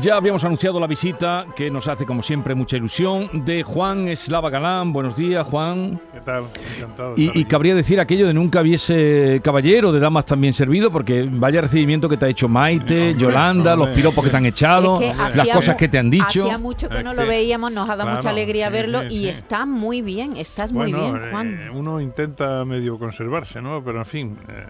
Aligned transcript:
Ya 0.00 0.16
habíamos 0.16 0.44
anunciado 0.44 0.78
la 0.78 0.86
visita, 0.86 1.46
que 1.56 1.70
nos 1.70 1.88
hace 1.88 2.04
como 2.04 2.22
siempre 2.22 2.54
mucha 2.54 2.76
ilusión, 2.76 3.30
de 3.46 3.62
Juan 3.62 4.08
Eslava 4.08 4.50
Galán. 4.50 4.92
Buenos 4.92 5.16
días, 5.16 5.46
Juan. 5.46 5.98
¿Qué 6.12 6.20
tal? 6.20 6.44
Encantado. 6.76 7.14
de 7.14 7.22
Y, 7.22 7.26
estar 7.28 7.40
y 7.40 7.44
cabría 7.46 7.74
decir 7.74 7.98
aquello 7.98 8.26
de 8.26 8.34
nunca 8.34 8.60
hubiese 8.60 9.40
caballero 9.42 9.92
de 9.92 10.00
damas 10.00 10.26
también 10.26 10.52
servido, 10.52 10.90
porque 10.92 11.26
vaya 11.30 11.62
recibimiento 11.62 12.08
que 12.10 12.18
te 12.18 12.26
ha 12.26 12.28
hecho 12.28 12.46
Maite, 12.46 13.10
Hombre, 13.10 13.14
Yolanda, 13.22 13.74
los 13.74 13.86
hombre. 13.86 13.94
piropos 13.94 14.24
que 14.24 14.30
te 14.30 14.36
han 14.36 14.46
echado, 14.46 15.00
Es 15.00 15.10
que 15.12 15.16
las 15.16 15.38
hacía 15.38 15.54
cosas 15.54 15.76
que 15.76 15.88
te 15.88 15.98
han 15.98 16.10
dicho. 16.10 16.44
Hacía 16.44 16.58
mucho 16.58 16.88
que 16.90 17.02
no 17.02 17.14
lo 17.14 17.26
veíamos, 17.26 17.72
nos 17.72 17.84
ha 17.88 17.96
dado 17.96 18.02
claro, 18.02 18.16
mucha 18.16 18.30
alegría 18.30 18.66
sí, 18.66 18.72
verlo 18.72 19.00
sí, 19.02 19.06
y 19.08 19.18
sí. 19.22 19.28
está 19.28 19.64
muy 19.64 20.02
bien, 20.02 20.36
estás 20.36 20.72
muy 20.72 20.92
Bueno, 20.92 21.12
bien, 21.12 21.30
Juan. 21.30 21.54
eh, 21.54 21.70
uno 21.72 22.00
intenta 22.02 22.64
medio 22.66 22.98
conservarse, 22.98 23.62
¿no? 23.62 23.82
Pero 23.82 23.98
en 24.00 24.06
fin, 24.06 24.38
eh, 24.48 24.66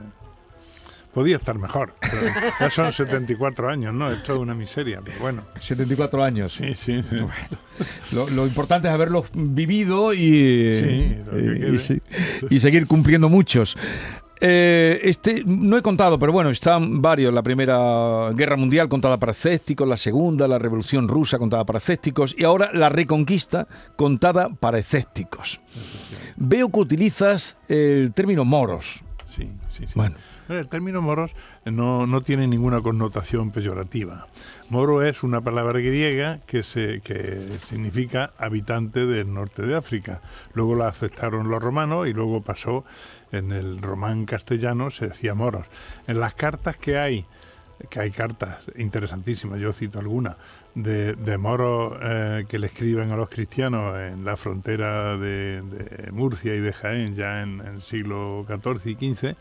podía 1.16 1.36
estar 1.36 1.58
mejor. 1.58 1.94
pero 1.98 2.20
ya 2.60 2.68
son 2.68 2.92
74 2.92 3.70
años, 3.70 3.94
¿no? 3.94 4.10
Esto 4.10 4.34
es 4.34 4.38
una 4.38 4.54
miseria, 4.54 5.00
pero 5.02 5.18
bueno. 5.18 5.44
74 5.58 6.22
años. 6.22 6.52
Sí, 6.52 6.74
sí. 6.74 7.02
Lo, 8.12 8.28
lo 8.28 8.46
importante 8.46 8.86
es 8.88 8.92
haberlos 8.94 9.24
vivido 9.32 10.12
y, 10.12 10.74
Sí, 10.74 11.16
que 11.30 11.66
y- 11.70 11.74
y 11.74 11.78
sí, 11.78 12.02
y 12.50 12.60
seguir 12.60 12.86
cumpliendo 12.86 13.30
muchos. 13.30 13.76
Eh, 14.38 15.00
este 15.04 15.42
no 15.46 15.78
he 15.78 15.82
contado, 15.82 16.18
pero 16.18 16.30
bueno, 16.32 16.50
están 16.50 17.00
varios. 17.00 17.32
La 17.32 17.42
primera 17.42 18.30
guerra 18.34 18.56
mundial 18.58 18.86
contada 18.86 19.16
para 19.16 19.32
escépticos, 19.32 19.88
la 19.88 19.96
segunda, 19.96 20.46
la 20.46 20.58
revolución 20.58 21.08
rusa 21.08 21.38
contada 21.38 21.64
para 21.64 21.78
escépticos 21.78 22.34
y 22.36 22.44
ahora 22.44 22.70
la 22.74 22.90
reconquista 22.90 23.66
contada 23.96 24.50
para 24.50 24.78
escépticos. 24.78 25.58
Veo 26.36 26.68
que 26.70 26.78
utilizas 26.80 27.56
el 27.68 28.12
término 28.12 28.44
moros. 28.44 29.02
Sí, 29.24 29.48
sí, 29.70 29.84
sí. 29.86 29.92
Bueno. 29.94 30.16
Bueno, 30.46 30.62
El 30.62 30.68
término 30.68 31.02
moros 31.02 31.34
no, 31.64 32.06
no 32.06 32.20
tiene 32.20 32.46
ninguna 32.46 32.80
connotación 32.80 33.50
peyorativa. 33.50 34.28
Moro 34.68 35.02
es 35.02 35.24
una 35.24 35.40
palabra 35.40 35.80
griega 35.80 36.38
que, 36.46 36.62
se, 36.62 37.00
que 37.00 37.58
significa 37.66 38.32
habitante 38.38 39.06
del 39.06 39.32
norte 39.34 39.62
de 39.62 39.74
África. 39.74 40.20
Luego 40.54 40.76
la 40.76 40.86
aceptaron 40.86 41.50
los 41.50 41.60
romanos 41.60 42.06
y 42.06 42.12
luego 42.12 42.42
pasó 42.42 42.84
en 43.32 43.50
el 43.50 43.78
román 43.78 44.24
castellano, 44.24 44.92
se 44.92 45.08
decía 45.08 45.34
moros. 45.34 45.66
En 46.06 46.20
las 46.20 46.34
cartas 46.34 46.76
que 46.76 46.96
hay, 46.96 47.26
que 47.90 47.98
hay 47.98 48.12
cartas 48.12 48.66
interesantísimas, 48.76 49.58
yo 49.58 49.72
cito 49.72 49.98
algunas, 49.98 50.36
de, 50.76 51.14
de 51.14 51.38
moros 51.38 51.94
eh, 52.00 52.44
que 52.48 52.60
le 52.60 52.68
escriben 52.68 53.10
a 53.10 53.16
los 53.16 53.28
cristianos 53.28 53.98
en 53.98 54.24
la 54.24 54.36
frontera 54.36 55.16
de, 55.16 55.62
de 55.62 56.12
Murcia 56.12 56.54
y 56.54 56.60
de 56.60 56.72
Jaén, 56.72 57.16
ya 57.16 57.42
en 57.42 57.60
el 57.62 57.82
siglo 57.82 58.46
XIV 58.48 58.86
y 58.86 59.14
XV, 59.14 59.36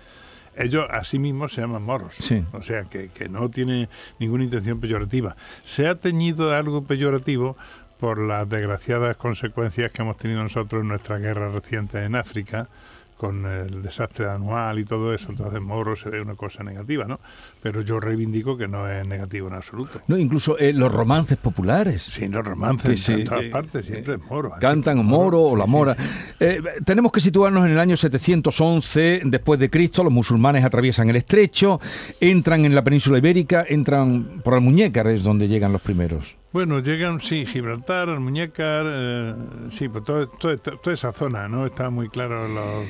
ellos 0.58 0.86
a 0.90 1.04
sí 1.04 1.20
mismos 1.20 1.54
se 1.54 1.62
llaman 1.62 1.84
moros. 1.84 2.16
Sí. 2.20 2.44
O 2.54 2.62
sea, 2.62 2.86
que, 2.86 3.10
que 3.10 3.30
no 3.30 3.50
tiene 3.50 3.90
ninguna 4.20 4.44
intención 4.44 4.80
peyorativa. 4.80 5.36
Se 5.64 5.88
ha 5.88 5.96
teñido 5.96 6.50
de 6.50 6.56
algo 6.56 6.84
peyorativo 6.84 7.58
por 8.00 8.20
las 8.20 8.48
desgraciadas 8.48 9.16
consecuencias 9.16 9.92
que 9.92 10.02
hemos 10.02 10.18
tenido 10.18 10.44
nosotros 10.44 10.82
en 10.82 10.90
nuestras 10.90 11.22
guerras 11.22 11.54
recientes 11.54 12.06
en 12.06 12.16
África, 12.16 12.70
con 13.18 13.46
el 13.46 13.82
desastre 13.82 14.28
anual 14.30 14.80
y 14.80 14.86
todo 14.86 15.14
eso. 15.14 15.28
Entonces, 15.30 15.62
moro 15.62 15.96
se 15.96 16.10
ve 16.10 16.22
una 16.22 16.36
cosa 16.36 16.64
negativa, 16.64 17.06
¿no? 17.06 17.20
Pero 17.62 17.82
yo 17.82 18.00
reivindico 18.00 18.58
que 18.58 18.68
no 18.68 18.90
es 18.90 19.06
negativo 19.06 19.48
en 19.48 19.54
absoluto. 19.54 20.02
No, 20.08 20.18
incluso 20.18 20.58
eh, 20.58 20.74
los 20.74 20.92
romances 20.92 21.38
populares. 21.38 22.04
Sí, 22.04 22.28
los 22.28 22.46
romances 22.46 23.06
Que 23.06 23.14
en 23.14 23.26
todas 23.26 23.44
eh, 23.44 23.50
partes 23.50 23.86
siempre 23.86 24.16
es 24.16 24.24
moro. 24.24 24.52
Cantan 24.60 25.06
moro 25.06 25.42
o 25.42 25.52
sí, 25.52 25.58
la 25.58 25.66
sí, 25.66 25.72
mora. 25.72 25.96
sí. 25.96 26.02
Eh, 26.40 26.62
tenemos 26.86 27.12
que 27.12 27.22
situarnos 27.22 27.66
en 27.66 27.72
el 27.72 27.80
año 27.80 27.96
711 27.96 29.22
después 29.26 29.60
de 29.60 29.70
Cristo. 29.70 30.04
Los 30.04 30.14
musulmanes 30.14 30.64
atraviesan 30.64 31.10
el 31.10 31.16
estrecho, 31.16 31.80
entran 32.20 32.66
en 32.66 32.76
la 32.76 32.84
península 32.84 33.18
ibérica, 33.18 33.66
entran 33.68 34.42
por 34.44 34.54
Almuñécar, 34.54 35.08
es 35.08 35.24
donde 35.24 35.48
llegan 35.48 35.72
los 35.72 35.82
primeros. 35.82 36.36
Bueno, 36.56 36.80
llegan, 36.80 37.20
sí, 37.20 37.46
Gibraltar, 37.46 38.08
Almuñécar, 38.08 38.86
eh, 38.88 39.36
sí, 39.72 39.90
pues 39.90 40.06
todo, 40.06 40.26
todo- 40.30 40.56
toda 40.58 40.94
esa 40.94 41.12
zona, 41.12 41.50
¿no? 41.50 41.66
Está 41.66 41.90
muy 41.90 42.08
claro 42.08 42.48
los... 42.48 42.86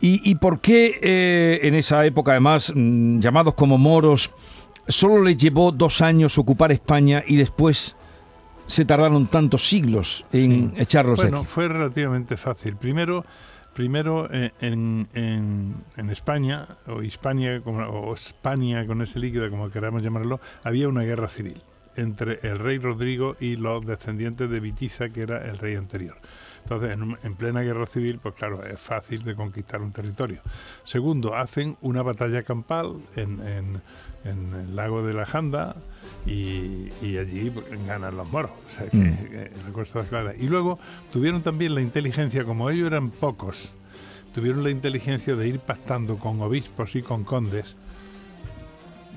¿Y, 0.00 0.20
y 0.30 0.36
por 0.36 0.60
qué 0.60 1.00
eh, 1.02 1.58
en 1.64 1.74
esa 1.74 2.06
época, 2.06 2.30
además, 2.30 2.72
mm, 2.72 3.18
llamados 3.18 3.54
como 3.54 3.78
moros, 3.78 4.30
solo 4.86 5.24
les 5.24 5.36
llevó 5.36 5.72
dos 5.72 6.02
años 6.02 6.38
ocupar 6.38 6.70
España 6.70 7.24
y 7.26 7.34
después 7.34 7.96
se 8.68 8.84
tardaron 8.84 9.26
tantos 9.26 9.68
siglos 9.68 10.24
en 10.32 10.70
Sí. 10.76 10.80
echarlos 10.80 11.16
Bueno, 11.16 11.38
aquí? 11.38 11.46
fue 11.48 11.66
relativamente 11.66 12.36
fácil. 12.36 12.76
Primero, 12.76 13.24
primero 13.74 14.28
eh, 14.32 14.52
en, 14.60 15.08
en- 15.14 15.74
en 15.96 16.10
España, 16.10 16.64
o 16.86 17.02
Hispania, 17.02 17.60
como- 17.60 17.82
o 17.88 18.14
España 18.14 18.86
con 18.86 19.02
ese 19.02 19.18
líquido, 19.18 19.50
como 19.50 19.68
queramos 19.68 20.00
llamarlo, 20.00 20.38
había 20.62 20.88
una 20.88 21.02
guerra 21.02 21.28
civil 21.28 21.60
entre 21.96 22.38
el 22.42 22.58
rey 22.58 22.78
Rodrigo 22.78 23.36
y 23.40 23.56
los 23.56 23.84
descendientes 23.86 24.48
de 24.50 24.60
Vitiza, 24.60 25.08
que 25.10 25.22
era 25.22 25.38
el 25.44 25.58
rey 25.58 25.74
anterior. 25.76 26.16
Entonces, 26.62 26.92
en, 27.22 27.34
plena 27.34 27.60
guerra 27.60 27.86
civil, 27.86 28.18
pues 28.22 28.34
claro, 28.34 28.64
es 28.64 28.80
fácil 28.80 29.22
de 29.22 29.34
conquistar 29.34 29.82
un 29.82 29.92
territorio. 29.92 30.40
Segundo, 30.84 31.34
hacen 31.36 31.76
una 31.82 32.02
batalla 32.02 32.42
campal 32.42 32.96
en, 33.16 33.46
en- 33.46 33.82
en 34.24 34.54
el 34.54 34.74
lago 34.74 35.06
de 35.06 35.12
la 35.12 35.26
Janda 35.26 35.76
y, 36.26 36.88
y 37.02 37.18
allí 37.18 37.50
pues, 37.50 37.66
ganan 37.86 38.16
los 38.16 38.26
moros. 38.30 38.52
O 38.66 38.70
sea 38.78 38.88
que, 38.88 38.96
Mm. 38.96 39.16
que 39.28 39.50
la 39.66 39.72
cosa 39.74 40.00
está 40.00 40.08
clara. 40.08 40.34
Y 40.38 40.48
luego 40.48 40.78
tuvieron 41.12 41.42
también 41.42 41.74
la 41.74 41.82
inteligencia, 41.82 42.44
como 42.44 42.70
ellos 42.70 42.86
eran 42.86 43.10
pocos, 43.10 43.70
tuvieron 44.34 44.62
la 44.64 44.70
inteligencia 44.70 45.36
de 45.36 45.46
ir 45.48 45.58
pactando 45.60 46.16
con 46.16 46.40
obispos 46.40 46.96
y 46.96 47.02
con 47.02 47.24
condes 47.24 47.76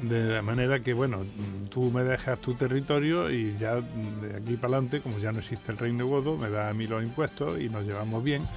de 0.02 0.34
la 0.34 0.42
manera 0.42 0.82
que, 0.82 0.94
bueno, 0.94 1.26
tú 1.70 1.92
me 1.92 2.04
dejas 2.04 2.40
tu 2.40 2.54
territorio 2.54 3.32
y 3.32 3.58
ya 3.58 3.76
de 3.76 4.38
aquí 4.38 4.56
para 4.56 4.78
adelante, 4.78 5.02
como 5.02 5.18
ya 5.20 5.32
no 5.32 5.40
existe 5.40 5.72
el 5.72 5.78
reino 5.78 6.08
godo, 6.08 6.38
me 6.38 6.50
das 6.50 6.70
a 6.70 6.74
mí 6.74 6.88
los 6.88 7.04
impuestos 7.04 7.60
y 7.60 7.70
nos 7.70 7.84
llevamos 7.84 8.24
bien, 8.24 8.48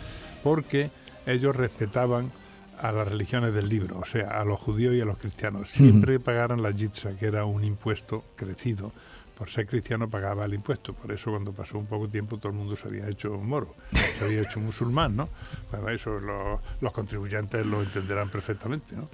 porque 0.42 0.90
ellos 1.26 1.56
respetaban 1.56 2.30
a 2.78 2.92
las 2.92 3.08
religiones 3.08 3.52
del 3.52 3.68
libro, 3.68 3.98
o 3.98 4.06
sea, 4.06 4.40
a 4.40 4.44
los 4.44 4.58
judíos 4.58 4.94
y 4.94 5.00
a 5.00 5.04
los 5.04 5.18
cristianos. 5.18 5.70
Siempre 5.70 6.18
pagaran 6.18 6.62
la 6.62 6.72
jitsa, 6.72 7.16
que 7.16 7.26
era 7.26 7.44
un 7.44 7.62
impuesto 7.62 8.24
crecido. 8.36 8.92
Por 9.40 9.48
ser 9.48 9.66
cristiano 9.66 10.06
pagaba 10.10 10.44
el 10.44 10.52
impuesto. 10.52 10.92
Por 10.92 11.10
eso 11.12 11.30
cuando 11.30 11.50
pasó 11.54 11.78
un 11.78 11.86
poco 11.86 12.06
tiempo 12.06 12.36
todo 12.36 12.52
el 12.52 12.58
mundo 12.58 12.76
se 12.76 12.86
había 12.88 13.08
hecho 13.08 13.30
moro, 13.38 13.74
se 14.18 14.24
había 14.26 14.42
hecho 14.42 14.60
musulmán, 14.60 15.16
¿no? 15.16 15.30
Bueno, 15.70 15.88
eso 15.88 16.20
lo- 16.20 16.60
los 16.82 16.92
contribuyentes 16.92 17.64
lo 17.64 17.82
entenderán 17.82 18.28
perfectamente, 18.28 18.94
¿no? 18.94 19.06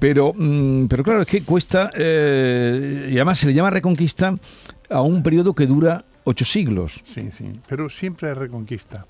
Pero, 0.00 0.32
mm, 0.34 0.86
pero 0.88 1.04
claro, 1.04 1.20
es 1.22 1.28
que 1.28 1.44
cuesta, 1.44 1.88
eh, 1.94 3.10
y 3.12 3.14
además 3.14 3.38
se 3.38 3.46
le 3.46 3.54
llama 3.54 3.70
reconquista 3.70 4.34
a 4.90 5.02
un 5.02 5.22
periodo 5.22 5.54
que 5.54 5.66
dura 5.68 6.04
ocho 6.24 6.44
siglos. 6.44 7.00
Sí, 7.04 7.30
sí, 7.30 7.52
pero 7.68 7.88
siempre 7.88 8.30
hay 8.30 8.34
reconquista. 8.34 9.06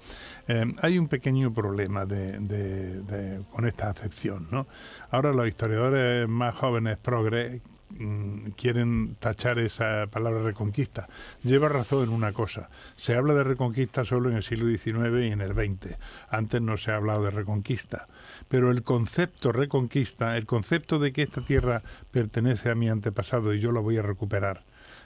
Eh, 0.47 0.67
hay 0.83 0.99
un 0.99 1.09
pequeño 1.09 1.55
problema 1.55 2.05
de, 2.05 2.39
de- 2.39 3.01
de- 3.03 3.41
con 3.51 3.67
esta 3.67 3.89
acepción, 3.89 4.47
¿no? 4.51 4.67
Ahora 5.11 5.33
los 5.33 5.49
historiadores 5.49 6.29
más 6.29 6.55
jóvenes, 6.55 6.99
progres, 6.99 7.63
mm, 7.99 8.51
quieren 8.51 9.17
tachar 9.17 9.59
esa 9.59 10.07
palabra 10.07 10.43
reconquista. 10.43 11.09
Lleva 11.43 11.69
razón 11.69 12.05
en 12.05 12.11
una 12.11 12.33
cosa. 12.33 12.71
Se 12.97 13.15
habla 13.15 13.35
de 13.35 13.45
reconquista 13.45 14.05
solo 14.05 14.31
en 14.31 14.37
el 14.37 14.43
siglo 14.43 14.67
XIX 14.67 15.25
y 15.25 15.33
en 15.33 15.41
el 15.41 15.53
XX. 15.53 15.97
Antes 16.29 16.63
no 16.63 16.77
se 16.77 16.93
ha 16.93 16.97
hablado 16.97 17.25
de 17.25 17.31
reconquista. 17.31 18.09
Pero 18.49 18.71
el 18.71 18.83
concepto 18.83 19.53
reconquista, 19.53 20.37
el 20.37 20.47
concepto 20.47 20.99
de 20.99 21.13
que 21.13 21.23
esta 21.23 21.43
tierra 21.43 21.83
pertenece 22.11 22.71
a 22.71 22.75
mi 22.75 22.89
antepasado 22.89 23.53
y 23.55 23.61
yo 23.61 23.73
la 23.73 23.81
voy 23.81 23.99
a 23.99 24.03
recuperar, 24.03 24.65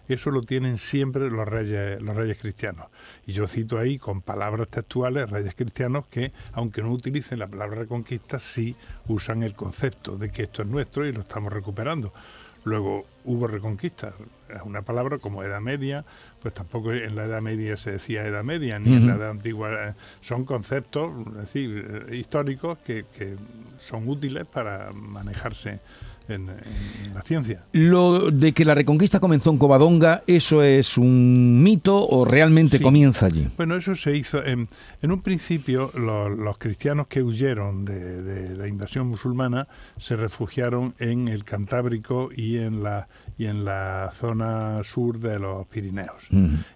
eso 0.08 0.30
lo 0.30 0.42
tienen 0.42 0.78
siempre 0.78 1.30
los 1.30 1.46
reyes, 1.46 2.00
los 2.02 2.16
reyes 2.16 2.38
cristianos. 2.38 2.86
Y 3.24 3.32
yo 3.32 3.46
cito 3.46 3.78
ahí 3.78 3.98
con 3.98 4.20
palabras 4.20 4.68
textuales 4.68 5.30
reyes 5.30 5.54
cristianos 5.54 6.06
que, 6.06 6.32
aunque 6.52 6.82
no 6.82 6.90
utilicen 6.90 7.38
la 7.38 7.46
palabra 7.46 7.80
reconquista, 7.80 8.38
sí 8.38 8.76
usan 9.06 9.42
el 9.42 9.54
concepto 9.54 10.16
de 10.16 10.30
que 10.30 10.44
esto 10.44 10.62
es 10.62 10.68
nuestro 10.68 11.06
y 11.06 11.12
lo 11.12 11.20
estamos 11.20 11.52
recuperando. 11.52 12.12
Luego 12.64 13.06
hubo 13.24 13.46
reconquista, 13.48 14.14
es 14.48 14.62
una 14.62 14.82
palabra 14.82 15.18
como 15.18 15.42
Edad 15.42 15.60
Media, 15.60 16.04
pues 16.40 16.54
tampoco 16.54 16.92
en 16.92 17.16
la 17.16 17.24
Edad 17.24 17.40
Media 17.42 17.76
se 17.76 17.92
decía 17.92 18.24
Edad 18.24 18.44
Media, 18.44 18.78
ni 18.78 18.94
en 18.94 19.06
la. 19.08 19.14
Edad 19.16 19.30
Antigua. 19.30 19.70
eh, 19.88 19.94
Son 20.20 20.44
conceptos, 20.44 21.12
es 21.28 21.34
decir, 21.34 22.06
eh, 22.08 22.16
históricos 22.16 22.78
que, 22.78 23.04
que 23.16 23.36
son 23.80 24.08
útiles 24.08 24.46
para 24.46 24.92
manejarse 24.92 25.80
en, 26.28 26.48
en 26.50 27.14
la 27.14 27.22
ciencia. 27.22 27.60
Lo 27.72 28.30
de 28.30 28.52
que 28.52 28.64
la 28.64 28.74
reconquista 28.74 29.20
comenzó 29.20 29.50
en 29.50 29.58
Covadonga, 29.58 30.22
¿eso 30.26 30.62
es 30.62 30.96
un 30.98 31.62
mito 31.62 32.06
o 32.08 32.24
realmente 32.24 32.78
Sí. 32.78 32.82
comienza 32.82 33.26
allí? 33.26 33.48
Bueno, 33.56 33.76
eso 33.76 33.94
se 33.96 34.16
hizo. 34.16 34.44
En, 34.44 34.68
en 35.02 35.12
un 35.12 35.20
principio, 35.22 35.90
lo- 35.94 36.28
los, 36.28 36.58
cristianos 36.58 37.06
que 37.08 37.22
huyeron 37.22 37.84
de, 37.84 38.22
de 38.22 38.56
la 38.56 38.68
invasión 38.68 39.08
musulmana 39.08 39.66
se 39.98 40.16
refugiaron 40.16 40.94
en 40.98 41.28
el 41.28 41.44
Cantábrico 41.44 42.30
y 42.34 42.58
en 42.58 42.82
la, 42.82 43.08
y 43.38 43.46
en 43.46 43.64
la 43.64 44.12
zona 44.18 44.82
sur 44.84 45.18
de 45.18 45.38
los 45.38 45.66
Pirineos. 45.66 46.28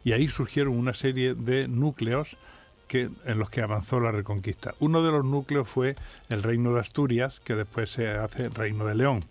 Y 0.05 0.13
ahí 0.13 0.29
surgieron 0.29 0.77
una 0.77 0.95
serie 0.95 1.35
de 1.35 1.69
núcleos 1.69 2.37
que, 2.87 3.09
en 3.25 3.39
los 3.39 3.51
que 3.51 3.63
avanzó 3.63 4.01
la 4.01 4.13
reconquista. 4.13 4.75
Uno 4.81 5.03
de 5.03 5.13
los 5.13 5.25
núcleos 5.25 5.69
fue 5.69 5.95
el 6.29 6.43
reino 6.43 6.73
de 6.75 6.81
Asturias, 6.81 7.41
que 7.45 7.55
después 7.55 7.91
se 7.91 8.09
hace 8.09 8.49
reino 8.49 8.85
de 8.87 8.95
León. 8.95 9.25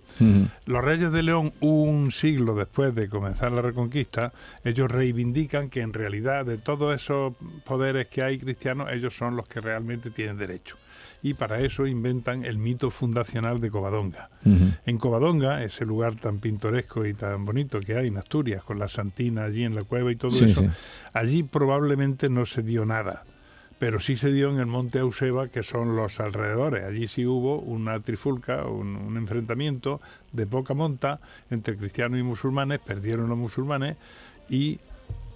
Los 0.65 0.83
reyes 0.83 1.11
de 1.11 1.23
León, 1.23 1.51
un 1.59 2.11
siglo 2.11 2.55
después 2.55 2.95
de 2.95 3.09
comenzar 3.09 3.51
la 3.51 3.61
reconquista, 3.61 4.31
ellos 4.63 4.89
reivindican 4.89 5.69
que 5.69 5.81
en 5.81 5.91
realidad 5.93 6.45
de 6.45 6.57
todos 6.57 6.95
esos 6.95 7.33
poderes 7.65 8.07
que 8.07 8.23
hay 8.23 8.37
cristianos, 8.39 8.89
ellos 8.91 9.15
son 9.15 9.35
los 9.35 9.47
que 9.47 9.59
realmente 9.61 10.09
tienen 10.11 10.37
derecho. 10.37 10.77
Y 11.21 11.33
para 11.33 11.59
eso 11.59 11.87
inventan 11.87 12.45
el 12.45 12.59
mito 12.59 12.91
fundacional 12.91 13.59
de 13.59 13.71
Covadonga. 13.71 14.29
En 14.85 14.97
Covadonga, 14.99 15.63
ese 15.63 15.83
lugar 15.83 16.15
tan 16.15 16.37
pintoresco 16.39 17.03
y 17.05 17.15
tan 17.15 17.45
bonito 17.45 17.79
que 17.79 17.97
hay 17.97 18.07
en 18.09 18.17
Asturias, 18.17 18.63
con 18.63 18.77
la 18.77 18.87
Santina 18.87 19.43
allí 19.45 19.63
en 19.63 19.73
la 19.73 19.81
cueva 19.83 20.11
y 20.11 20.15
todo 20.17 20.29
Sí, 20.31 20.45
eso, 20.51 20.61
sí. 20.61 20.67
allí 21.13 21.41
probablemente 21.43 22.29
no 22.29 22.45
se 22.45 22.61
dio 22.61 22.85
nada. 22.85 23.23
Pero 23.77 23.99
sí 23.99 24.15
se 24.15 24.31
dio 24.31 24.49
en 24.49 24.59
el 24.59 24.67
monte 24.67 24.99
Euseba, 24.99 25.49
que 25.49 25.63
son 25.63 25.95
los 25.95 26.19
alrededores. 26.19 26.83
Allí 26.85 27.07
sí 27.07 27.25
hubo 27.25 27.59
una 27.59 27.99
trifulca, 27.99 28.65
un, 28.65 28.95
un 28.95 29.17
enfrentamiento 29.17 29.99
de 30.31 30.47
poca 30.47 30.73
monta 30.73 31.19
entre 31.51 31.77
cristianos 31.77 32.19
y 32.19 32.23
musulmanes, 32.23 32.79
perdieron 32.79 33.27
los 33.27 33.37
musulmanes 33.37 33.97
y 34.49 34.79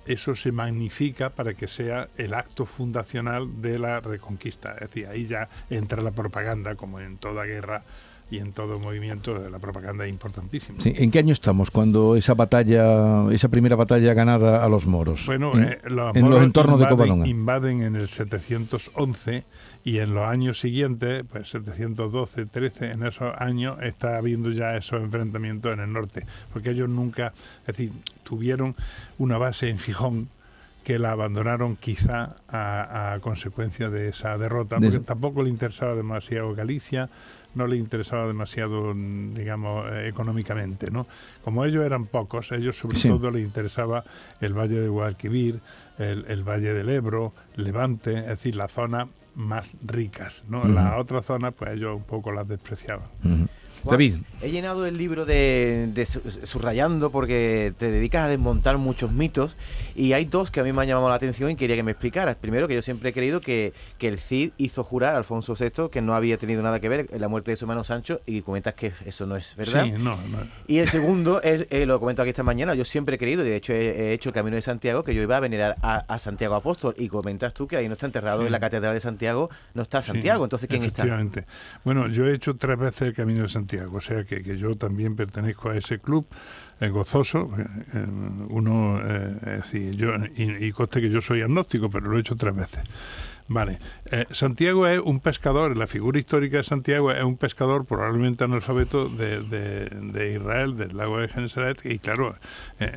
eso 0.06 0.33
se 0.33 0.51
magnifica 0.51 1.30
para 1.30 1.53
que 1.53 1.68
sea 1.68 2.09
el 2.18 2.33
acto 2.33 2.65
fundacional 2.65 3.62
de 3.62 3.77
la 3.77 4.00
reconquista. 4.00 4.74
Es 4.74 4.89
decir, 4.89 5.07
ahí 5.07 5.27
ya 5.27 5.50
entra 5.69 6.01
la 6.01 6.12
propaganda, 6.12 6.75
como 6.75 7.00
en 7.00 7.18
toda 7.18 7.45
guerra 7.45 7.83
y 8.31 8.38
en 8.38 8.52
todo 8.54 8.78
movimiento, 8.80 9.38
la 9.50 9.58
propaganda 9.60 10.06
es 10.06 10.12
importantísima. 10.12 10.80
Sí, 10.80 10.94
¿En 10.96 11.10
qué 11.10 11.20
año 11.20 11.34
estamos 11.34 11.72
cuando 11.72 12.16
esa 12.16 12.36
batalla, 12.36 13.26
esa 13.31 13.50
primera 13.50 13.76
batalla 13.76 14.14
ganada 14.14 14.64
a 14.64 14.70
los 14.70 14.86
moros? 14.86 15.26
Bueno, 15.26 15.52
en, 15.56 15.64
eh, 15.64 15.78
los, 15.86 16.16
en 16.16 16.22
los 16.22 16.30
moros 16.31 16.44
entornos 16.46 16.80
de 16.80 16.86
invaden- 16.86 16.90
Covadonga. 16.90 17.28
Invaden 17.28 17.81
en 17.84 17.96
el 17.96 18.08
711 18.08 19.46
y 19.84 19.98
en 19.98 20.14
los 20.14 20.28
años 20.28 20.60
siguientes, 20.60 21.24
pues 21.31 21.50
712, 21.50 22.46
13, 22.46 22.92
en 22.92 23.04
esos 23.06 23.34
años 23.40 23.78
está 23.81 24.18
habiendo 24.18 24.52
ya 24.52 24.75
esos 24.75 25.02
enfrentamientos 25.02 25.74
en 25.74 25.80
el 25.80 25.92
norte, 25.92 26.25
porque 26.54 26.72
ellos 26.72 26.90
nunca, 26.90 27.34
es 27.62 27.68
decir, 27.78 27.92
tuvieron 28.24 28.75
una 29.18 29.38
base 29.38 29.70
en 29.70 29.80
Gijón 29.80 30.30
que 30.84 30.98
la 30.98 31.12
abandonaron 31.12 31.75
quizá 31.75 32.38
a, 32.48 33.14
a 33.14 33.20
consecuencia 33.20 33.90
de 33.90 34.10
esa 34.10 34.38
derrota, 34.38 34.78
De 34.80 34.88
porque 34.90 35.06
tampoco 35.06 35.44
le 35.44 35.50
interesaba 35.50 35.94
demasiado 35.94 36.56
Galicia, 36.56 37.10
no 37.56 37.66
le 37.68 37.78
interesaba 37.78 38.28
demasiado, 38.28 38.94
mm, 38.96 39.34
digamos, 39.34 39.86
eh, 39.92 40.07
económicamente, 40.07 40.92
¿no? 40.92 41.07
Como 41.44 41.66
ellos 41.66 41.84
eran 41.86 42.06
pocos, 42.06 42.51
ellos 42.51 42.78
sobre 42.78 42.98
Sí. 42.98 43.07
todo 43.10 43.31
les 43.31 43.42
interesaba 43.44 44.04
el 44.42 44.54
Valle 44.54 44.80
de 44.80 44.88
Guadalquivir, 44.88 45.60
el, 45.98 46.25
el 46.28 46.44
Valle 46.48 46.74
del 46.74 46.90
Ebro, 46.90 47.34
Levante, 47.56 48.18
es 48.19 48.25
decir, 48.28 48.56
las 48.56 48.72
zonas 48.72 49.07
más 49.36 49.75
ricas, 49.86 50.44
¿no? 50.48 50.60
Ujú. 50.60 50.69
Las 50.69 51.00
otras 51.00 51.25
zonas, 51.25 51.54
pues 51.57 51.72
ellos 51.72 51.96
un 51.96 52.04
poco 52.04 52.31
las 52.31 52.48
despreciaban. 52.48 53.07
Juan, 53.84 53.94
David, 53.94 54.16
He 54.42 54.52
llenado 54.52 54.86
el 54.86 54.98
libro 54.98 55.26
de, 55.26 55.90
de 55.94 56.06
su- 56.06 56.22
subrayando 56.46 57.10
porque 57.12 57.74
te 57.78 57.92
dedicas 57.92 58.24
a 58.26 58.28
desmontar 58.30 58.78
muchos 58.78 59.12
mitos 59.12 59.58
y 59.96 60.14
hay 60.14 60.26
dos 60.26 60.50
que 60.52 60.62
a 60.62 60.64
mí 60.64 60.72
me 60.72 60.81
han 60.81 60.88
llamado 60.88 61.10
la 61.10 61.16
atención 61.16 61.52
y 61.52 61.56
quería 61.56 61.76
que 61.76 61.84
me 61.84 61.92
explicaras. 61.92 62.36
Primero, 62.38 62.68
que 62.68 62.76
yo 62.76 62.81
siempre 62.81 63.10
he 63.10 63.14
creído 63.14 63.42
que, 63.42 63.74
que 63.98 64.08
el 64.08 64.18
Cid 64.18 64.52
hizo 64.58 64.84
jurar 64.84 65.16
a 65.16 65.18
Alfonso 65.18 65.56
VI 65.60 65.90
que 65.92 66.02
no 66.02 66.16
había 66.16 66.38
tenido 66.38 66.62
nada 66.64 66.80
que 66.80 66.88
ver 66.90 67.08
en 67.12 67.20
la 67.22 67.28
muerte 67.28 67.52
de 67.52 67.58
su 67.58 67.66
hermano 67.66 67.84
Sancho 67.84 68.22
y 68.26 68.42
comentas 68.42 68.74
que 68.76 68.94
eso 69.06 69.26
no 69.26 69.36
es 69.36 69.56
verdad. 69.58 69.84
Sí, 69.86 69.92
no, 69.92 70.16
no. 70.16 70.40
Y 70.68 70.78
el 70.78 70.88
segundo, 70.90 71.42
es, 71.44 71.68
eh, 71.70 71.86
lo 71.86 72.00
comento 72.00 72.22
aquí 72.22 72.30
esta 72.30 72.44
mañana, 72.44 72.74
yo 72.75 72.86
siempre 72.86 73.16
he 73.16 73.18
creído, 73.20 73.46
y 73.46 73.50
de 73.50 73.56
hecho 73.58 73.74
he, 73.74 73.90
he 74.10 74.14
hecho 74.14 74.30
el 74.30 74.34
Camino 74.36 74.56
de 74.56 74.62
Santiago, 74.62 75.04
que 75.04 75.14
yo 75.14 75.22
iba 75.22 75.36
a 75.36 75.40
venerar 75.42 75.75
a, 75.82 75.98
a 75.98 76.20
Santiago 76.20 76.56
Apóstol. 76.56 76.94
Y 76.98 77.10
comentas 77.10 77.54
tú 77.54 77.68
que 77.68 77.75
ahí 77.75 77.88
no 77.88 77.94
está 77.94 78.06
enterrado 78.06 78.40
Sí. 78.42 78.46
en 78.46 78.52
la 78.54 78.60
Catedral 78.60 78.94
de 78.94 79.02
Santiago, 79.02 79.50
no 79.74 79.82
está 79.82 80.02
Sí, 80.02 80.08
Santiago. 80.12 80.44
Entonces, 80.46 80.70
¿quién 80.70 80.84
está? 80.84 81.06
Bueno, 81.84 82.08
yo 82.08 82.25
he 82.28 82.34
hecho 82.34 82.56
tres 82.56 82.78
veces 82.80 83.02
el 83.10 83.14
Camino 83.14 83.42
de 83.44 83.50
Santiago, 83.50 83.69
o 83.77 84.01
sea 84.01 84.24
que, 84.24 84.42
que 84.42 84.57
yo 84.57 84.75
también 84.75 85.16
pertenezco 85.16 85.69
a 85.69 85.77
ese 85.77 86.00
club 86.00 86.25
eh, 86.80 86.89
gozoso. 86.89 87.50
eh, 87.57 88.06
uno, 88.50 89.00
eh, 89.04 89.36
decir, 89.57 89.95
yo, 89.95 90.12
y, 90.36 90.66
y 90.66 90.71
conste 90.71 91.01
que 91.01 91.10
yo 91.10 91.21
soy 91.21 91.42
agnóstico, 91.42 91.89
pero 91.89 92.07
lo 92.07 92.18
he 92.18 92.21
hecho 92.21 92.36
tres 92.36 92.56
veces. 92.56 92.81
Vale, 93.51 93.80
Santiago 94.30 94.86
es 94.86 95.01
un 95.04 95.21
pescador, 95.21 95.75
la 95.75 95.88
figura 95.88 96.19
histórica 96.19 96.57
de 96.57 96.63
Santiago 96.63 97.12
es 97.12 97.24
un 97.24 97.36
pescador 97.36 97.83
probablemente 97.83 98.44
analfabeto 98.44 99.10
de, 99.10 99.42
de- 99.42 100.31
Israel, 100.36 100.77
del 100.77 100.95
lago 100.95 101.18
de 101.18 101.30
Genesaret, 101.30 101.83
y 101.83 101.98
claro, 101.98 102.36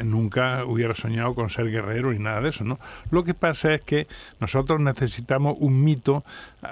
nunca 0.05 0.67
hubiera 0.67 0.95
soñado 0.95 1.35
con 1.35 1.49
ser 1.49 1.71
guerrero 1.71 2.13
ni 2.13 2.19
nada 2.19 2.43
de 2.43 2.51
eso, 2.51 2.65
¿no? 2.65 2.79
Lo 3.11 3.25
que 3.25 3.33
pasa 3.33 3.73
es 3.73 3.81
que 3.81 4.07
nosotros 4.41 4.79
necesitamos 4.79 5.57
un 5.59 5.83
mito, 5.83 6.23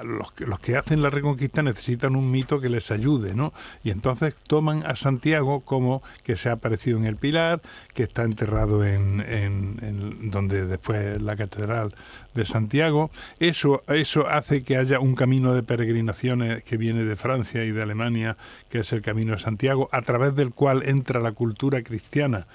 los 0.05 0.33
que, 0.33 0.47
los 0.47 0.61
que 0.61 0.77
hacen 0.77 1.03
la 1.03 1.11
reconquista 1.11 1.63
necesitan 1.63 2.15
un 2.17 2.31
mito 2.31 2.61
que 2.61 2.69
les 2.69 2.91
ayude, 2.91 3.35
¿no? 3.35 3.53
Y 3.83 3.91
entonces 3.91 4.35
toman 4.47 4.85
a 4.87 4.95
Santiago 4.95 5.61
como 5.61 6.03
que 6.23 6.37
se 6.37 6.49
ha 6.49 6.53
aparecido 6.53 6.97
en 6.99 7.07
el 7.07 7.17
Pilar, 7.17 7.61
que 7.93 8.05
está 8.05 8.23
enterrado 8.23 8.85
en, 8.85 9.21
en- 9.21 9.79
en 9.83 10.31
donde 10.31 10.65
después 10.67 11.21
la 11.21 11.37
catedral 11.37 11.95
de 12.35 12.45
Santiago. 12.45 13.11
Eso, 13.41 13.83
eso 13.89 14.29
hace 14.29 14.63
que 14.63 14.77
haya 14.77 15.01
un 15.01 15.15
camino 15.17 15.55
de 15.55 15.63
peregrinaciones 15.65 16.63
que 16.63 16.77
viene 16.77 17.05
de 17.05 17.17
Francia 17.17 17.65
y 17.65 17.73
de 17.73 17.83
Alemania, 17.83 18.37
que 18.69 18.79
es 18.79 18.93
el 18.93 19.03
Camino 19.03 19.33
de 19.33 19.39
Santiago, 19.41 19.89
a 19.91 20.03
través 20.03 20.37
del 20.37 20.53
cual 20.53 20.85
entra 20.85 21.21
la 21.21 21.33
cultura 21.33 21.83
cristiana, 21.83 22.47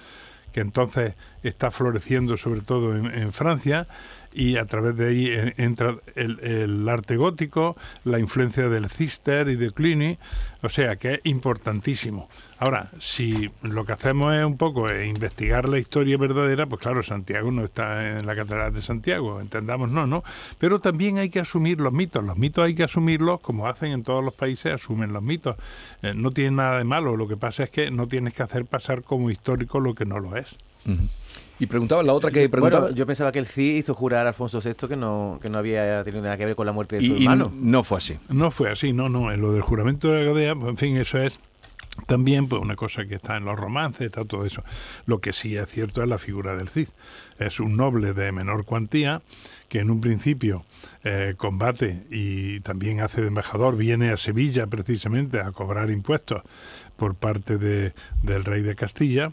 que 0.54 0.62
entonces 0.62 1.16
está 1.44 1.70
floreciendo 1.70 2.38
sobre 2.38 2.62
todo 2.62 2.96
en, 2.96 3.08
en 3.08 3.34
Francia, 3.34 3.88
y 4.36 4.58
a 4.58 4.66
través 4.66 4.98
de 4.98 5.08
ahí 5.08 5.54
entra 5.58 5.96
el, 6.16 6.88
arte 6.90 7.16
gótico, 7.16 7.78
la 8.04 8.20
influencia 8.20 8.68
del 8.68 8.90
Cister 8.90 9.48
y 9.48 9.56
de 9.56 9.72
Cluny, 9.72 10.18
o 10.62 10.68
sea 10.68 10.98
que 10.98 11.16
es 11.16 11.20
importantísimo. 11.24 12.30
Ahora, 12.60 12.92
si 13.00 13.50
lo 13.62 13.86
que 13.86 13.94
hacemos 13.94 14.34
es 14.36 14.46
un 14.46 14.58
poco 14.58 14.90
eh, 14.90 15.08
investigar 15.08 15.70
la 15.70 15.80
historia 15.80 16.18
verdadera, 16.18 16.66
pues 16.66 16.82
claro, 16.82 17.02
Santiago 17.02 17.50
no 17.52 17.64
está 17.64 18.18
en 18.18 18.26
la 18.26 18.36
Catedral 18.36 18.74
de 18.74 18.82
Santiago, 18.82 19.40
entendamos 19.40 19.90
no, 19.90 20.06
¿no? 20.06 20.24
Pero 20.60 20.80
también 20.80 21.18
hay 21.18 21.30
que 21.30 21.40
asumir 21.40 21.80
los 21.80 21.94
mitos, 21.94 22.24
los 22.24 22.38
mitos 22.38 22.66
hay 22.66 22.76
que 22.76 22.84
asumirlos 22.84 23.40
como 23.40 23.68
hacen 23.68 23.94
en 23.94 24.04
todos 24.04 24.24
los 24.24 24.34
países, 24.34 24.74
asumen 24.74 25.14
los 25.14 25.24
mitos. 25.24 25.56
Eh, 26.02 26.14
no 26.14 26.32
tiene 26.32 26.52
nada 26.52 26.78
de 26.78 26.84
malo, 26.84 27.16
lo 27.16 27.28
que 27.28 27.38
pasa 27.38 27.64
es 27.64 27.70
que 27.70 27.90
no 27.90 28.08
tienes 28.08 28.34
que 28.34 28.44
hacer 28.44 28.66
pasar 28.66 29.04
como 29.04 29.30
histórico 29.30 29.80
lo 29.80 29.96
que 29.96 30.06
no 30.06 30.20
lo 30.20 30.36
es. 30.36 30.58
Y 31.60 31.68
preguntaba 31.68 32.04
la 32.04 32.13
otra 32.13 32.31
que 32.31 32.50
preguntaba. 32.50 32.86
Bueno, 32.86 32.96
yo 32.96 33.06
pensaba 33.06 33.31
que 33.31 33.40
el 33.40 33.46
Cid 33.46 33.78
hizo 33.78 33.94
jurar 33.94 34.25
a 34.25 34.30
Alfonso 34.30 34.60
VI 34.63 34.88
que 34.88 34.96
no, 34.96 35.39
que 35.41 35.50
no 35.50 35.58
había 35.60 36.03
tenido 36.03 36.22
nada 36.24 36.38
que 36.38 36.46
ver 36.46 36.56
con 36.56 36.65
la 36.65 36.74
muerte 36.74 36.98
de 36.98 37.03
y, 37.03 37.08
su 37.08 37.13
y 37.13 37.24
hermano. 37.24 37.51
no 37.56 37.84
fue 37.84 37.98
así. 38.00 38.18
No 38.29 38.51
fue 38.51 38.72
así, 38.72 38.91
no, 38.94 39.08
no. 39.10 39.32
En 39.32 39.41
lo 39.41 39.53
del 39.53 39.62
juramento 39.62 40.12
de 40.12 40.25
Gadea, 40.25 40.56
pues, 40.56 40.70
en 40.70 40.77
fin, 40.77 40.98
eso 40.98 41.18
es 41.18 41.39
también 42.08 42.48
pues 42.48 42.62
una 42.62 42.75
cosa 42.75 43.06
que 43.06 43.16
está 43.16 43.38
en 43.38 43.46
los 43.46 43.58
romances, 43.58 44.08
está 44.08 44.25
todo 44.25 44.46
eso. 44.46 44.64
Lo 45.06 45.20
que 45.20 45.34
sí 45.34 45.56
es 45.56 45.68
cierto 45.70 46.02
es 46.02 46.08
la 46.08 46.18
figura 46.18 46.56
del 46.56 46.70
Cid. 46.70 46.90
Es 47.40 47.60
un 47.60 47.75
noble 47.75 48.14
de 48.14 48.32
menor 48.32 48.66
cuantía 48.66 49.22
que 49.70 49.80
en 49.80 49.90
un 49.90 50.02
principio 50.02 50.66
eh, 51.04 51.34
combate 51.38 52.04
y 52.12 52.60
también 52.60 53.02
hace 53.02 53.22
de 53.22 53.28
embajador, 53.28 53.75
viene 53.75 54.12
a 54.12 54.18
Sevilla 54.18 54.68
precisamente 54.68 55.40
a 55.40 55.52
cobrar 55.52 55.90
impuestos 55.90 56.44
por 56.98 57.16
parte 57.16 57.58
de, 57.58 57.94
del 58.22 58.46
rey 58.46 58.62
de 58.62 58.75
Castilla. 58.75 59.32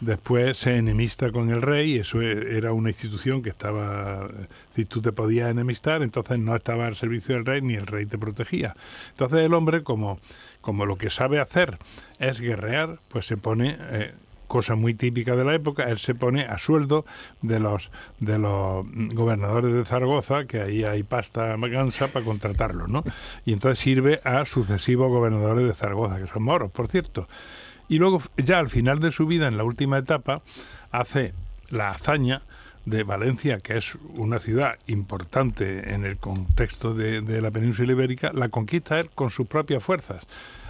Después 0.00 0.58
se 0.58 0.76
enemista 0.76 1.32
con 1.32 1.50
el 1.50 1.62
rey, 1.62 1.98
eso 1.98 2.20
e- 2.20 2.56
era 2.56 2.72
una 2.72 2.90
institución 2.90 3.42
que 3.42 3.50
estaba, 3.50 4.28
si 4.74 4.84
tú 4.84 5.00
te 5.00 5.12
podías 5.12 5.50
enemistar, 5.50 6.02
entonces 6.02 6.38
no 6.38 6.54
estaba 6.54 6.86
al 6.86 6.96
servicio 6.96 7.34
del 7.34 7.44
rey 7.44 7.62
ni 7.62 7.74
el 7.74 7.86
rey 7.86 8.06
te 8.06 8.18
protegía. 8.18 8.76
Entonces 9.10 9.40
el 9.40 9.54
hombre, 9.54 9.82
como, 9.82 10.20
como 10.60 10.86
lo 10.86 10.96
que 10.96 11.10
sabe 11.10 11.40
hacer 11.40 11.78
es 12.18 12.40
guerrear, 12.40 13.00
pues 13.08 13.26
se 13.26 13.36
pone, 13.36 13.76
eh, 13.78 14.14
cosa 14.46 14.74
muy 14.74 14.94
típica 14.94 15.36
de 15.36 15.44
la 15.44 15.54
época, 15.54 15.84
él 15.84 15.98
se 15.98 16.14
pone 16.14 16.44
a 16.44 16.58
sueldo 16.58 17.04
de 17.42 17.60
los, 17.60 17.90
de 18.18 18.38
los 18.38 18.84
mm, 18.86 19.08
gobernadores 19.14 19.72
de 19.72 19.84
Zaragoza, 19.84 20.46
que 20.46 20.60
ahí 20.60 20.84
hay 20.84 21.02
pasta 21.02 21.56
gansa 21.56 22.08
para 22.08 22.24
contratarlos, 22.24 22.88
¿no? 22.88 23.04
Y 23.44 23.52
entonces 23.52 23.78
sirve 23.78 24.20
a 24.24 24.44
sucesivos 24.44 25.08
gobernadores 25.08 25.66
de 25.66 25.74
Zaragoza, 25.74 26.18
que 26.18 26.26
son 26.26 26.42
moros, 26.42 26.70
por 26.70 26.88
cierto. 26.88 27.28
Y 27.88 27.98
luego, 27.98 28.20
ya 28.36 28.58
al 28.58 28.68
final 28.68 29.00
de 29.00 29.12
su 29.12 29.26
vida, 29.26 29.48
en 29.48 29.56
la 29.56 29.64
última 29.64 29.98
etapa, 29.98 30.42
hace 30.90 31.34
la 31.70 31.90
hazaña 31.90 32.42
de 32.90 33.02
Valencia, 33.04 33.58
que 33.58 33.76
es 33.78 33.96
una 34.16 34.38
ciudad 34.38 34.78
importante 34.86 35.94
en 35.94 36.04
el 36.04 36.16
contexto 36.16 36.94
de, 36.94 37.20
de 37.20 37.40
la 37.40 37.50
península 37.50 37.92
ibérica, 37.92 38.30
la 38.32 38.48
conquista 38.48 38.98
él 39.00 39.10
con 39.14 39.30
sus 39.30 39.46
propias 39.46 39.82
fuerzas. 39.82 40.26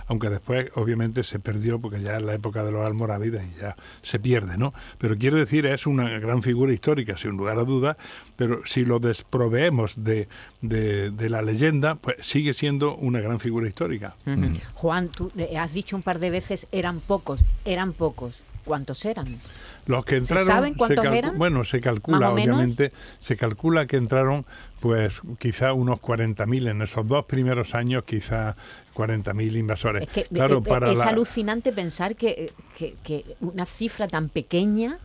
aunque 0.08 0.30
después 0.30 0.70
obviamente 0.74 1.22
se 1.22 1.38
perdió 1.38 1.78
porque 1.78 2.00
ya 2.00 2.16
es 2.16 2.22
la 2.22 2.34
época 2.34 2.64
de 2.64 2.72
los 2.72 2.86
almorávides 2.86 3.42
y 3.44 3.60
ya 3.60 3.76
se 4.02 4.18
pierde, 4.18 4.56
¿no? 4.56 4.72
Pero 4.98 5.16
quiero 5.16 5.36
decir, 5.36 5.66
es 5.66 5.86
una 5.86 6.08
gran 6.18 6.42
figura 6.42 6.72
histórica, 6.72 7.16
sin 7.16 7.32
lugar 7.32 7.58
a 7.58 7.64
dudas, 7.64 7.96
pero 8.36 8.64
si 8.64 8.84
lo 8.84 8.98
desproveemos 8.98 10.02
de, 10.02 10.28
de, 10.62 11.10
de 11.10 11.28
la 11.28 11.42
leyenda, 11.42 11.94
pues 11.96 12.16
sigue 12.26 12.54
siendo 12.54 12.96
una 12.96 13.20
gran 13.20 13.38
figura 13.38 13.68
histórica. 13.68 14.16
Ujú. 14.26 14.52
Juan, 14.74 15.08
tú 15.10 15.30
eh, 15.36 15.58
has 15.58 15.72
dicho 15.74 15.94
un 15.94 16.02
par 16.02 16.18
de 16.18 16.30
veces 16.30 16.66
eran 16.72 17.00
pocos, 17.00 17.44
eran 17.64 17.92
pocos. 17.92 18.44
¿Cuántos 18.68 19.04
eran? 19.04 19.38
Los 19.86 20.04
que 20.04 20.16
entraron, 20.16 20.44
saben 20.44 20.74
cuántos 20.74 21.04
eran? 21.06 21.38
bueno, 21.38 21.64
se 21.64 21.80
calcula 21.80 22.30
obviamente, 22.30 22.92
se 23.18 23.36
calcula 23.36 23.86
que 23.86 23.96
entraron 23.96 24.44
pues 24.80 25.14
quizá 25.38 25.72
unos 25.72 26.00
40.000 26.00 26.68
en 26.68 26.82
esos 26.82 27.06
dos 27.08 27.24
primeros 27.24 27.74
años, 27.74 28.04
quizá 28.04 28.54
40.000 28.94 29.56
invasores. 29.56 30.02
Es 30.02 30.08
que 30.08 30.24
claro, 30.24 30.62
para 30.62 30.92
es 30.92 30.98
la- 30.98 31.06
alucinante 31.08 31.72
pensar 31.72 32.14
que, 32.16 32.28
eh, 32.28 32.52
que- 32.76 32.94
que 33.02 33.24
una 33.40 33.64
cifra 33.66 34.06
tan 34.06 34.28
pequeña 34.28 34.98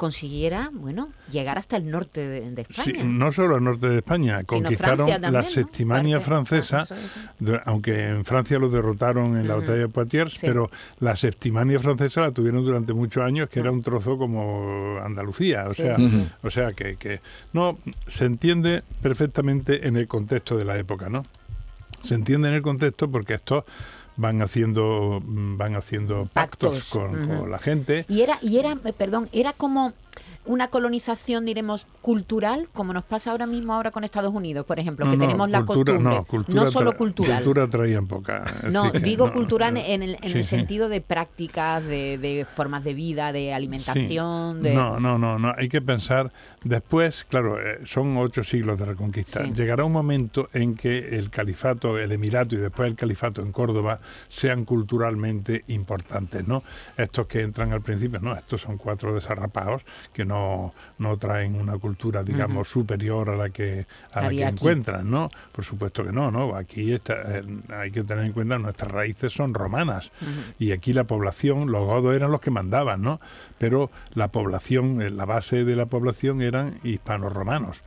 consiguiera, 0.00 0.70
bueno, 0.72 1.10
llegar 1.30 1.58
hasta 1.58 1.76
el 1.76 1.90
norte 1.90 2.26
de, 2.26 2.50
de 2.52 2.64
Sí, 2.70 2.92
España. 2.92 3.04
no 3.04 3.30
solo 3.32 3.56
el 3.58 3.64
norte 3.64 3.86
de 3.90 3.96
España, 3.98 4.42
conquistaron 4.44 5.06
también, 5.06 5.30
la. 5.30 5.42
Septimania 5.44 6.20
francesa, 6.20 6.80
eso, 6.80 6.94
eso. 6.94 7.20
de- 7.38 7.60
aunque 7.66 8.08
en 8.08 8.24
Francia 8.24 8.58
lo 8.58 8.70
derrotaron 8.70 9.36
en 9.38 9.46
la 9.46 9.56
batalla 9.56 9.74
de 9.80 9.88
Poitiers, 9.88 10.32
Sí. 10.32 10.46
pero 10.46 10.70
la 11.00 11.16
Septimania 11.16 11.78
francesa 11.80 12.22
la 12.22 12.30
tuvieron 12.30 12.64
durante 12.64 12.94
muchos 12.94 13.22
años, 13.22 13.50
que 13.50 13.60
era 13.60 13.70
un 13.70 13.82
trozo 13.82 14.16
como 14.16 14.96
Andalucía, 15.04 15.66
o 15.68 15.72
Sí, 15.74 15.82
sea, 15.82 15.96
o 16.42 16.50
sea 16.50 16.72
que, 16.72 16.96
que 16.96 17.20
no 17.52 17.76
se 18.06 18.24
entiende 18.24 18.82
perfectamente 19.02 19.86
en 19.86 19.98
el 19.98 20.08
contexto 20.08 20.56
de 20.56 20.64
la 20.64 20.78
época, 20.78 21.10
¿no? 21.10 21.26
Se 22.02 22.14
entiende 22.14 22.48
en 22.48 22.54
el 22.54 22.62
contexto 22.62 23.10
porque 23.10 23.34
estos 23.34 23.64
van 24.16 24.42
haciendo 24.42 25.20
mm, 25.24 25.56
van 25.56 25.76
haciendo 25.76 26.28
pactos, 26.32 26.74
Pactos, 26.74 26.88
con, 26.90 27.24
ujú. 27.24 27.40
con 27.40 27.50
la 27.50 27.58
gente 27.58 28.04
Y 28.08 28.22
era, 28.22 28.38
y 28.42 28.58
era, 28.58 28.72
eh, 28.84 28.92
perdón, 28.92 29.28
era 29.32 29.52
como 29.52 29.92
una 30.46 30.68
colonización, 30.68 31.44
diremos, 31.44 31.86
cultural, 32.00 32.68
como 32.72 32.92
nos 32.94 33.04
pasa 33.04 33.30
ahora 33.30 33.46
mismo 33.46 33.74
ahora 33.74 33.90
con 33.90 34.04
Estados 34.04 34.32
Unidos, 34.32 34.64
por 34.64 34.78
ejemplo, 34.80 35.04
que 35.04 35.16
No, 35.16 35.16
no, 35.18 35.26
tenemos 35.26 35.50
la 35.50 35.64
cultura- 35.64 35.92
costumbre, 35.92 36.16
no, 36.16 36.24
cultura 36.24 36.66
solo 36.66 36.96
cultural. 36.96 37.42
Cultura 37.44 37.68
traían 37.68 38.06
poca. 38.06 38.44
No, 38.70 38.90
digo 38.90 39.26
no, 39.26 39.32
cultural 39.34 39.76
en 39.76 40.02
el, 40.02 40.16
en 40.22 40.30
sí, 40.32 40.38
el 40.38 40.44
sentido 40.44 40.88
de 40.88 41.02
prácticas, 41.02 41.84
de, 41.84 42.16
de 42.18 42.46
formas 42.50 42.84
de 42.84 42.94
vida, 42.94 43.32
de 43.32 43.40
Sí. 43.40 43.50
alimentación, 43.50 44.62
de... 44.62 44.74
No, 44.74 44.98
no, 44.98 45.18
no, 45.18 45.38
no. 45.38 45.52
Hay 45.56 45.68
que 45.68 45.82
pensar 45.82 46.32
después, 46.64 47.24
claro, 47.28 47.60
eh, 47.60 47.80
son 47.84 48.16
ocho 48.16 48.42
siglos 48.42 48.78
de 48.78 48.86
reconquista. 48.86 49.44
Sí. 49.44 49.52
Llegará 49.52 49.84
un 49.84 49.92
momento 49.92 50.48
en 50.54 50.74
que 50.74 51.18
el 51.18 51.30
califato, 51.30 51.98
el 51.98 52.12
emirato 52.12 52.54
y 52.54 52.58
después 52.58 52.88
el 52.90 52.96
califato 52.96 53.42
en 53.42 53.52
Córdoba 53.52 54.00
sean 54.28 54.64
culturalmente 54.64 55.64
importantes, 55.68 56.48
¿no? 56.48 56.62
Estos 56.96 57.26
que 57.26 57.42
entran 57.42 57.72
al 57.72 57.82
principio, 57.82 58.20
no, 58.20 58.34
estos 58.34 58.62
son 58.62 58.78
cuatro 58.78 59.14
desarrapados 59.14 59.82
que 60.12 60.24
no, 60.24 60.29
no 60.30 61.16
traen 61.16 61.54
una 61.54 61.78
cultura, 61.78 62.22
digamos, 62.22 62.68
superior 62.68 63.30
a 63.30 63.36
la 63.36 63.50
que 63.50 63.86
a 64.12 64.22
la 64.22 64.30
que 64.30 64.44
aquí. 64.44 64.54
encuentran, 64.56 65.10
¿no? 65.10 65.30
Por 65.52 65.64
supuesto 65.64 66.04
que 66.04 66.12
no, 66.12 66.30
¿no? 66.30 66.54
Aquí 66.54 66.92
está, 66.92 67.14
eh, 67.26 67.44
hay 67.70 67.90
que 67.90 68.04
tener 68.04 68.24
en 68.24 68.32
cuenta 68.32 68.58
nuestras 68.58 68.90
raíces 68.90 69.32
son 69.32 69.54
romanas 69.54 70.10
y 70.58 70.72
aquí 70.72 70.92
la 70.92 71.04
población, 71.04 71.70
los 71.70 71.84
godos 71.84 72.14
eran 72.14 72.30
los 72.30 72.40
que 72.40 72.50
mandaban, 72.50 73.02
¿no? 73.02 73.20
Pero 73.58 73.90
la 74.14 74.28
población, 74.28 75.02
eh, 75.02 75.10
la 75.10 75.24
base 75.24 75.64
de 75.64 75.76
la 75.76 75.86
población 75.86 76.42
eran 76.42 76.80
hispanos-romanos. 76.82 77.82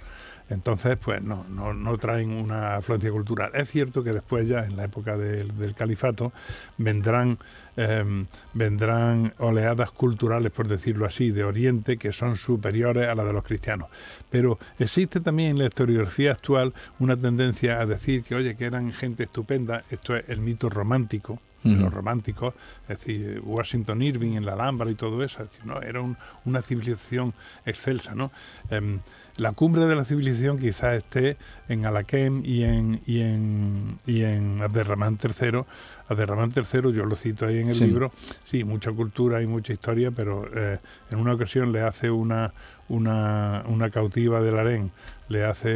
Entonces, 0.49 0.97
pues 0.97 1.21
no, 1.21 1.45
no, 1.49 1.97
traen 1.97 2.31
una 2.31 2.75
afluencia 2.75 3.11
cultural. 3.11 3.51
Es 3.53 3.69
cierto 3.69 4.03
que 4.03 4.11
después 4.11 4.47
ya, 4.47 4.65
en 4.65 4.75
la 4.75 4.83
época 4.83 5.17
del, 5.17 5.57
del 5.57 5.73
califato, 5.73 6.33
vendrán, 6.77 7.37
em, 7.77 8.27
vendrán 8.53 9.33
oleadas 9.39 9.91
culturales, 9.91 10.51
por 10.51 10.67
decirlo 10.67 11.05
así, 11.05 11.31
de 11.31 11.43
Oriente, 11.43 11.97
que 11.97 12.11
son 12.11 12.35
superiores 12.35 13.07
a 13.07 13.15
las 13.15 13.25
de 13.25 13.33
los 13.33 13.43
cristianos. 13.43 13.87
Pero 14.29 14.59
existe 14.77 15.21
también 15.21 15.51
en 15.51 15.59
la 15.59 15.65
historiografía 15.65 16.33
actual 16.33 16.73
una 16.99 17.15
tendencia 17.15 17.79
a 17.79 17.85
decir 17.85 18.23
que, 18.23 18.35
oye, 18.35 18.55
que 18.55 18.65
eran 18.65 18.91
gente 18.91 19.23
estupenda, 19.23 19.83
esto 19.89 20.15
es 20.15 20.27
el 20.29 20.41
mito 20.41 20.69
romántico, 20.69 21.39
los 21.63 21.93
románticos, 21.93 22.53
es 22.89 22.97
decir, 22.99 23.41
Washington 23.43 24.01
Irving 24.01 24.33
en 24.33 24.45
la 24.45 24.53
Alhambra 24.53 24.89
y 24.91 24.95
todo 24.95 25.23
eso, 25.23 25.41
es 25.43 25.49
decir, 25.49 25.65
¿no? 25.65 25.81
era 25.81 26.01
un- 26.01 26.17
una 26.45 26.61
civilización 26.61 27.33
excelsa, 27.65 28.13
¿no? 28.15 28.31
Em, 28.69 28.99
la 29.37 29.51
cumbre 29.53 29.85
de 29.87 29.95
la 29.95 30.05
civilización 30.05 30.59
quizás 30.59 30.95
esté 30.97 31.37
en 31.67 31.85
Alaquem 31.85 32.43
y 32.45 32.63
en 32.63 33.01
y 33.07 33.21
en 33.21 33.97
y 34.05 34.21
en 34.23 34.61
Abderramán 34.61 35.17
III. 35.23 35.63
Abderramán 36.07 36.51
III, 36.55 36.91
yo 36.93 37.05
lo 37.05 37.15
cito 37.15 37.45
ahí 37.47 37.57
en 37.59 37.69
el 37.69 37.73
Sí. 37.75 37.85
libro, 37.85 38.11
sí, 38.45 38.63
mucha 38.63 38.91
cultura 38.91 39.41
y 39.41 39.47
mucha 39.47 39.73
historia, 39.73 40.11
pero 40.11 40.45
eh, 40.53 40.77
en 41.09 41.17
una 41.19 41.33
ocasión 41.33 41.71
le 41.71 41.81
hace 41.81 42.11
una 42.11 42.53
una, 42.89 43.63
una 43.67 43.89
cautiva 43.89 44.41
del 44.41 44.59
harén, 44.59 44.91
le 45.33 45.43
hace 45.43 45.69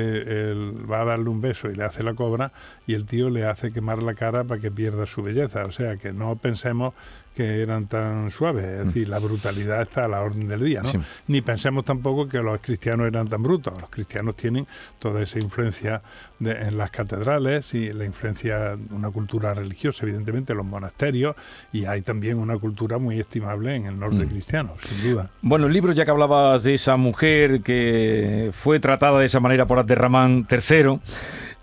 el, 0.52 0.90
va 0.90 1.02
a 1.02 1.06
darle 1.06 1.30
un 1.30 1.42
beso 1.42 1.70
y 1.70 1.76
le 1.76 1.84
hace 1.84 2.04
la 2.04 2.14
cobra 2.14 2.52
y 2.86 2.94
el 2.94 3.06
tío 3.06 3.30
le 3.30 3.46
hace 3.46 3.72
quemar 3.72 4.02
la 4.04 4.14
cara 4.14 4.44
para 4.46 4.62
que 4.62 4.72
pierda 4.72 5.06
su 5.06 5.22
belleza. 5.24 5.66
O 5.66 5.72
sea 5.72 5.98
que 5.98 6.14
no 6.14 6.36
pensemos 6.38 6.94
que 7.36 7.62
eran 7.62 7.86
tan 7.86 8.32
suaves, 8.32 8.66
es 8.66 8.86
decir, 8.88 9.10
la 9.10 9.20
brutalidad 9.20 9.84
está 9.84 10.06
a 10.06 10.08
la 10.08 10.22
orden 10.22 10.48
del 10.48 10.60
día, 10.66 10.82
¿no? 10.82 10.90
Sí. 10.90 10.98
Ni 11.28 11.42
pensemos 11.42 11.86
tampoco 11.86 12.28
que 12.28 12.40
los 12.42 12.58
cristianos 12.62 13.06
eran 13.06 13.28
tan 13.28 13.44
brutos. 13.44 13.80
Los 13.80 13.92
cristianos 13.92 14.36
tienen 14.36 14.66
toda 14.98 15.22
esa 15.22 15.38
influencia 15.38 16.02
de- 16.40 16.54
en 16.54 16.80
las 16.80 16.90
catedrales 16.90 17.76
y 17.76 17.94
la 17.94 18.06
influencia, 18.06 18.76
una 18.90 19.12
cultura 19.12 19.54
religiosa, 19.54 20.00
evidentemente, 20.02 20.54
en 20.54 20.58
los 20.58 20.66
monasterios, 20.66 21.36
y 21.72 21.86
hay 21.86 22.02
también 22.02 22.40
una 22.40 22.58
cultura 22.58 22.98
muy 22.98 23.20
estimable 23.20 23.76
en 23.76 23.86
el 23.86 24.00
norte 24.00 24.26
Mm. 24.26 24.30
cristiano, 24.30 24.74
sin 24.82 25.04
duda. 25.12 25.30
Bueno, 25.44 25.68
el 25.68 25.74
libro, 25.74 25.92
ya 25.94 26.06
que 26.06 26.12
hablabas 26.12 26.64
de 26.64 26.74
esa 26.74 26.98
mujer 26.98 27.62
que 27.62 28.50
fue 28.52 28.80
tratada 28.80 29.20
de 29.20 29.28
esa 29.28 29.40
manera 29.40 29.47
por 29.68 29.80
Abderramán 29.80 30.48
III, 30.50 31.00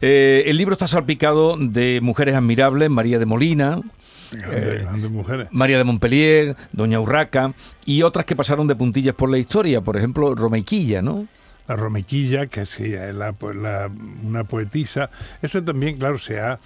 eh, 0.00 0.44
el 0.46 0.56
libro 0.56 0.72
está 0.72 0.88
salpicado 0.88 1.56
de 1.58 2.00
mujeres 2.02 2.34
admirables, 2.34 2.90
María 2.90 3.18
de 3.18 3.26
Molina, 3.26 3.80
Grandes, 4.32 4.82
grandes 4.82 5.10
mujeres. 5.10 5.48
María 5.52 5.78
de 5.78 5.84
Montpellier, 5.84 6.56
Doña 6.72 7.00
Urraca 7.00 7.54
y 7.84 8.02
otras 8.02 8.24
que 8.24 8.34
pasaron 8.34 8.66
de 8.66 8.74
puntillas 8.74 9.14
por 9.14 9.30
la 9.30 9.38
historia, 9.38 9.80
por 9.80 9.96
ejemplo, 9.96 10.34
Romeiquilla, 10.34 11.02
¿no? 11.02 11.26
La 11.66 11.76
romequilla, 11.76 12.47
que 12.47 12.62
es 12.62 12.78
la, 13.14 13.33
po- 13.33 13.52
la- 13.52 13.90
una 14.23 14.44
poetisa. 14.44 15.11
Eso 15.40 15.62
también, 15.62 15.97
claro, 15.97 16.18
se 16.18 16.38
ha, 16.40 16.59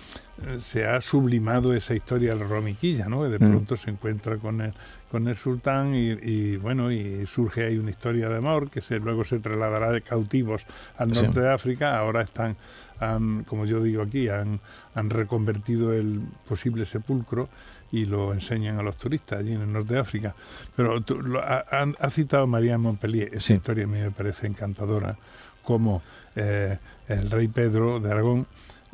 eh, 0.45 0.59
se 0.61 0.87
ha 0.87 1.00
sublimado 1.00 1.73
esa 1.75 1.95
historia 1.95 2.35
de 2.35 2.40
la 2.40 2.47
romequilla, 2.47 3.09
¿no? 3.09 3.23
Que 3.23 3.28
de 3.28 3.38
Mm. 3.38 3.50
pronto 3.50 3.76
se 3.76 3.90
encuentra 3.90 4.37
con 4.38 4.61
el, 4.61 4.73
con 5.11 5.26
el 5.28 5.37
sultán 5.37 5.95
y, 5.95 6.11
y, 6.11 6.57
bueno, 6.57 6.90
y 6.90 7.26
surge 7.26 7.64
ahí 7.67 7.78
una 7.78 7.90
historia 7.90 8.28
de 8.28 8.37
amor 8.38 8.71
que 8.71 8.81
se, 8.81 8.99
luego 8.99 9.25
se 9.25 9.38
trasladará 9.38 9.90
de 9.93 10.02
cautivos 10.02 10.67
al 10.97 11.14
Sí. 11.14 11.23
norte 11.23 11.40
de 11.40 11.52
África. 11.52 11.97
Ahora 11.97 12.23
están, 12.23 12.57
han, 13.00 13.45
como 13.45 13.64
yo 13.67 13.81
digo 13.83 14.02
aquí, 14.02 14.28
han, 14.28 14.61
han 14.95 15.11
reconvertido 15.11 15.93
el 15.93 16.21
posible 16.49 16.85
sepulcro 16.87 17.49
y 17.92 18.04
lo 18.07 18.33
enseñan 18.33 18.78
a 18.78 18.83
los 18.83 18.97
turistas 18.97 19.40
allí 19.40 19.52
en 19.52 19.62
el 19.62 19.73
norte 19.73 19.95
de 19.95 20.00
África. 20.00 20.35
Pero 20.76 21.00
tú, 21.00 21.21
lo- 21.23 21.40
ha, 21.42 22.11
citado 22.11 22.47
María 22.47 22.73
de 22.73 22.78
Montpellier, 22.78 23.28
esa 23.33 23.40
Sí. 23.40 23.54
historia 23.54 23.85
a 23.85 23.87
mí 23.87 23.99
me 23.99 24.11
parece 24.11 24.47
encantadora, 24.47 25.16
como 25.62 26.02
eh, 26.37 26.78
el 27.09 27.30
rey 27.30 27.49
Pedro 27.49 27.99
de 28.00 28.11
Aragón 28.11 28.47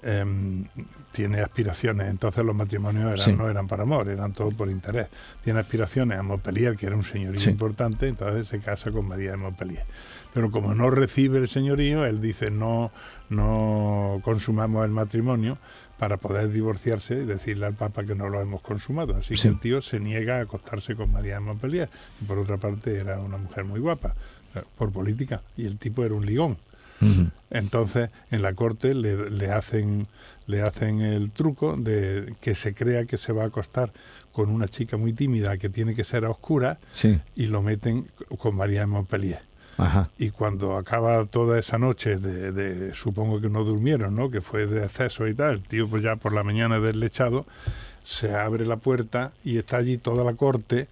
em, 0.07 0.67
tiene 1.13 1.41
aspiraciones, 1.41 2.09
entonces 2.09 2.45
los 2.45 2.55
matrimonios 2.55 3.05
eran- 3.07 3.19
Sí. 3.21 3.33
no 3.33 3.49
eran 3.49 3.67
por 3.67 3.81
amor, 3.81 4.09
eran 4.09 4.33
todo 4.35 4.51
por 4.51 4.69
interés. 4.71 5.09
Tiene 5.43 5.61
aspiraciones 5.61 6.19
a 6.19 6.23
Montpellier, 6.23 6.77
que 6.77 6.87
era 6.87 6.95
un 6.97 7.03
señorío 7.05 7.41
Sí. 7.41 7.49
importante, 7.51 8.09
entonces 8.09 8.47
se 8.49 8.61
casa 8.61 8.91
con 8.91 9.09
María 9.09 9.31
de 9.31 9.37
Montpellier. 9.39 9.85
Pero 10.35 10.51
como 10.51 10.75
no 10.75 10.91
recibe 10.91 11.39
el 11.39 11.49
señorío, 11.49 12.05
él 12.05 12.21
dice 12.21 12.51
no, 12.51 12.91
no 13.31 14.21
consumamos 14.23 14.85
el 14.85 14.91
matrimonio 14.91 15.57
para 15.99 16.17
poder 16.17 16.51
divorciarse 16.51 17.15
y 17.15 17.25
decirle 17.25 17.67
al 17.67 17.75
Papa 17.75 18.05
que 18.05 18.15
no 18.15 18.29
lo 18.29 18.41
hemos 18.41 18.61
consumado. 18.63 19.17
Así 19.17 19.37
Sí. 19.37 19.43
que 19.43 19.49
el 19.49 19.61
tío 19.61 19.83
se 19.83 20.01
niega 20.01 20.39
a 20.39 20.43
acostarse 20.43 20.95
con 20.97 21.13
María 21.13 21.35
de 21.35 21.41
Montpellier. 21.41 21.89
Y 22.21 22.25
por 22.25 22.39
otra 22.39 22.57
parte 22.57 22.97
era 22.99 23.19
una 23.21 23.37
mujer 23.39 23.65
muy 23.65 23.81
guapa, 23.81 24.15
eh, 24.55 24.63
por 24.77 24.91
política, 24.93 25.43
y 25.57 25.67
el 25.67 25.79
tipo 25.79 26.05
era 26.05 26.15
un 26.15 26.27
ligón. 26.27 26.59
Entonces, 27.51 28.09
en 28.31 28.41
la 28.41 28.55
corte 28.55 28.95
le, 28.95 29.29
le 29.31 29.51
hacen 29.51 30.07
le 30.47 30.63
hacen 30.63 31.03
el 31.03 31.31
truco 31.33 31.77
de 31.77 32.35
que 32.41 32.55
se 32.55 32.73
crea 32.75 33.05
que 33.05 33.19
se 33.19 33.33
va 33.33 33.43
a 33.45 33.47
acostar 33.47 33.93
con 34.33 34.49
una 34.51 34.69
chica 34.69 34.97
muy 34.97 35.13
tímida 35.13 35.57
que 35.59 35.69
tiene 35.69 35.95
que 35.95 36.05
ser 36.05 36.25
a 36.25 36.31
oscuras 36.31 36.79
Sí, 36.93 37.21
y 37.37 37.47
lo 37.47 37.61
meten 37.63 38.09
con 38.39 38.57
María 38.57 38.81
de 38.81 38.87
Montpellier. 38.87 39.41
Ajá. 39.78 40.11
Y 40.19 40.31
cuando 40.31 40.76
acaba 40.76 41.25
toda 41.26 41.59
esa 41.59 41.78
noche 41.78 42.16
de, 42.19 42.52
de- 42.52 42.95
supongo 42.95 43.40
que 43.40 43.49
no 43.49 43.64
durmieron, 43.64 44.14
¿no? 44.14 44.31
Que 44.31 44.40
fue 44.40 44.66
de 44.66 44.85
exceso 44.85 45.26
y 45.26 45.35
tal, 45.35 45.52
el 45.54 45.61
tío 45.62 45.88
pues 45.88 46.02
ya 46.02 46.16
por 46.16 46.33
la 46.33 46.43
mañana 46.43 46.78
deslechado, 46.81 47.47
se 48.04 48.35
abre 48.35 48.66
la 48.66 48.76
puerta 48.76 49.33
y 49.45 49.59
está 49.59 49.78
allí 49.78 49.99
toda 49.99 50.25
la 50.25 50.35
corte 50.35 50.88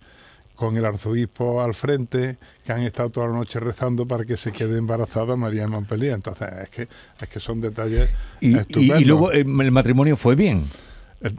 con 0.56 0.76
el 0.76 0.84
arzobispo 0.84 1.60
al 1.62 1.74
frente, 1.74 2.36
que 2.64 2.72
han 2.72 2.82
estado 2.82 3.10
toda 3.10 3.26
la 3.26 3.34
noche 3.34 3.58
rezando 3.58 4.06
para 4.06 4.24
que 4.24 4.36
se 4.36 4.52
quede 4.52 4.78
embarazada 4.78 5.34
María 5.34 5.62
de 5.62 5.68
Montpellier. 5.68 6.12
Entonces, 6.12 6.48
es 6.62 6.68
que, 6.68 6.82
es 7.20 7.28
que 7.28 7.40
son 7.40 7.60
detalles 7.60 8.08
Y, 8.40 8.56
estupendos. 8.56 9.00
y 9.00 9.04
luego 9.04 9.32
eh, 9.32 9.40
el 9.40 9.70
matrimonio 9.72 10.16
fue 10.16 10.36
bien. 10.36 10.62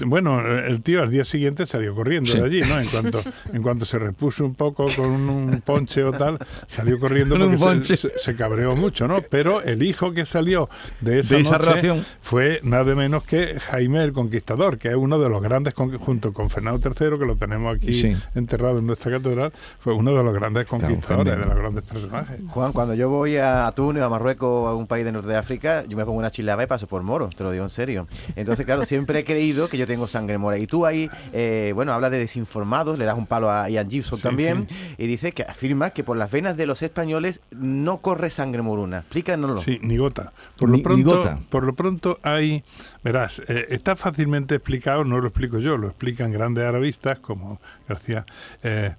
Bueno, 0.05 0.39
el 0.47 0.81
tío 0.81 1.01
al 1.01 1.09
día 1.11 1.25
siguiente 1.25 1.65
salió 1.65 1.93
corriendo 1.95 2.31
Sí. 2.31 2.39
de 2.39 2.45
allí, 2.45 2.61
¿no? 2.61 2.79
En 2.79 2.87
cuanto, 2.87 3.19
en 3.53 3.61
cuanto 3.61 3.85
se 3.85 3.99
repuso 3.99 4.45
un 4.45 4.55
poco 4.55 4.85
con 4.95 5.05
un, 5.09 5.29
un 5.29 5.61
ponche 5.61 6.03
o 6.03 6.11
tal, 6.11 6.37
salió 6.67 6.99
corriendo 6.99 7.37
porque 7.37 7.83
se, 7.83 7.97
se- 7.97 8.13
se 8.17 8.35
cabreó 8.35 8.75
mucho, 8.75 9.07
¿no? 9.07 9.21
Pero 9.29 9.61
el 9.61 9.83
hijo 9.83 10.13
que 10.13 10.25
salió 10.25 10.69
de 11.01 11.19
esa, 11.19 11.35
De 11.35 11.41
esa 11.41 11.57
noche 11.57 11.69
relación. 11.69 12.05
fue 12.21 12.59
nada 12.63 12.95
menos 12.95 13.23
que 13.23 13.59
Jaime 13.59 14.03
el 14.03 14.13
Conquistador, 14.13 14.77
que 14.77 14.89
es 14.89 14.95
uno 14.95 15.19
de 15.19 15.29
los 15.29 15.41
grandes, 15.41 15.73
junto 15.73 16.33
con 16.33 16.49
Fernando 16.49 16.79
III, 16.89 17.17
que 17.19 17.25
lo 17.25 17.35
tenemos 17.35 17.75
aquí 17.75 17.93
Sí. 17.93 18.15
enterrado 18.35 18.79
en 18.79 18.87
nuestra 18.87 19.11
catedral, 19.11 19.51
fue 19.79 19.93
uno 19.93 20.13
de 20.15 20.23
los 20.23 20.33
grandes 20.33 20.65
conquistadores, 20.65 21.37
de 21.37 21.45
los 21.45 21.55
grandes 21.55 21.83
personajes. 21.83 22.39
Juan, 22.47 22.71
cuando 22.73 22.93
yo 22.93 23.09
voy 23.09 23.37
a 23.37 23.71
Túnez, 23.75 24.03
a 24.03 24.09
Marruecos 24.09 24.47
o 24.49 24.67
a 24.67 24.69
algún 24.71 24.87
país 24.87 25.05
de 25.05 25.11
norte 25.11 25.27
de 25.27 25.35
África, 25.37 25.83
yo 25.87 25.97
me 25.97 26.05
pongo 26.05 26.19
una 26.19 26.31
chilaba 26.31 26.63
y 26.63 26.67
paso 26.67 26.87
por 26.87 27.03
moro, 27.03 27.29
te 27.35 27.43
lo 27.43 27.51
digo 27.51 27.63
en 27.63 27.69
serio. 27.69 28.07
Entonces, 28.35 28.65
claro, 28.65 28.85
siempre 28.85 29.19
he 29.19 29.23
creído 29.25 29.67
que 29.69 29.72
yo 29.77 29.87
tengo 29.87 30.07
sangre 30.07 30.37
mora. 30.37 30.57
Y 30.57 30.67
tú 30.67 30.85
ahí, 30.85 31.09
eh, 31.31 31.71
bueno, 31.75 31.93
hablas 31.93 32.11
de 32.11 32.19
desinformados, 32.19 32.97
le 32.97 33.05
das 33.05 33.17
un 33.17 33.25
palo 33.27 33.49
a 33.51 33.69
Ian 33.69 33.89
Gibson 33.89 34.17
Sí, 34.17 34.23
también, 34.23 34.67
y 34.97 35.07
dices 35.07 35.33
que 35.33 35.43
afirmas 35.43 35.91
que 35.93 36.03
por 36.03 36.17
las 36.17 36.31
venas 36.31 36.55
de 36.57 36.65
los 36.65 36.81
españoles 36.81 37.41
no 37.51 37.97
corre 37.97 38.29
sangre 38.29 38.61
moruna. 38.61 38.99
Explícanoslo. 38.99 39.57
Sí, 39.57 39.79
ni 39.81 39.97
gota. 39.97 40.33
Por 40.57 40.69
Ni- 40.69 40.77
lo 40.77 40.83
pronto, 40.83 40.97
ni 40.97 41.03
gota. 41.03 41.39
Por 41.49 41.65
lo 41.65 41.73
pronto 41.73 42.19
hay, 42.23 42.63
verás, 43.03 43.41
eh, 43.47 43.67
está 43.69 43.95
fácilmente 43.95 44.55
explicado, 44.55 45.03
no 45.03 45.19
lo 45.19 45.27
explico 45.27 45.59
yo, 45.59 45.77
lo 45.77 45.87
explican 45.87 46.31
grandes 46.31 46.65
arabistas 46.65 47.19
como 47.19 47.59
García. 47.87 48.25
Eh, 48.63 48.93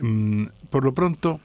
mm, 0.00 0.46
por 0.70 0.84
lo 0.84 0.92
pronto, 0.94 1.40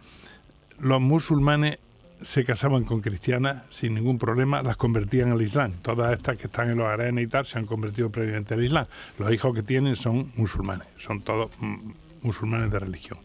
los 0.80 1.00
musulmanes 1.02 1.78
se 2.24 2.44
casaban 2.44 2.84
con 2.84 3.02
cristianas 3.02 3.64
sin 3.70 3.94
ningún 3.96 4.18
problema, 4.18 4.62
las 4.62 4.78
convertían 4.78 5.32
al 5.32 5.42
Islam. 5.42 5.74
Todas 5.82 6.14
estas 6.14 6.38
que 6.38 6.48
están 6.48 6.70
en 6.70 6.78
los 6.78 6.88
arenas 6.88 7.24
y 7.24 7.28
tal 7.28 7.46
se 7.46 7.60
han 7.60 7.66
convertido 7.66 8.10
previamente 8.10 8.54
al 8.54 8.64
Islam. 8.64 8.86
Los 9.20 9.32
hijos 9.32 9.54
que 9.54 9.64
tienen 9.64 9.96
son 9.96 10.32
musulmanes, 10.36 10.88
son 10.98 11.22
todos 11.22 11.52
mm, 11.60 11.92
musulmanes 12.22 12.72
de 12.72 12.80
religión. 12.80 13.20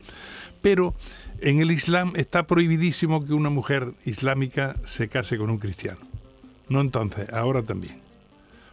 Pero 0.61 0.95
en 1.41 1.61
el 1.61 1.71
Islam 1.71 2.13
está 2.17 2.47
prohibidísimo 2.47 3.25
que 3.25 3.33
una 3.33 3.51
mujer 3.51 3.93
islámica 4.05 4.75
se 4.85 5.09
case 5.09 5.39
con 5.39 5.51
un 5.51 5.59
cristiano. 5.59 6.01
No 6.69 6.81
entonces, 6.81 7.31
ahora 7.33 7.63
también. 7.63 8.01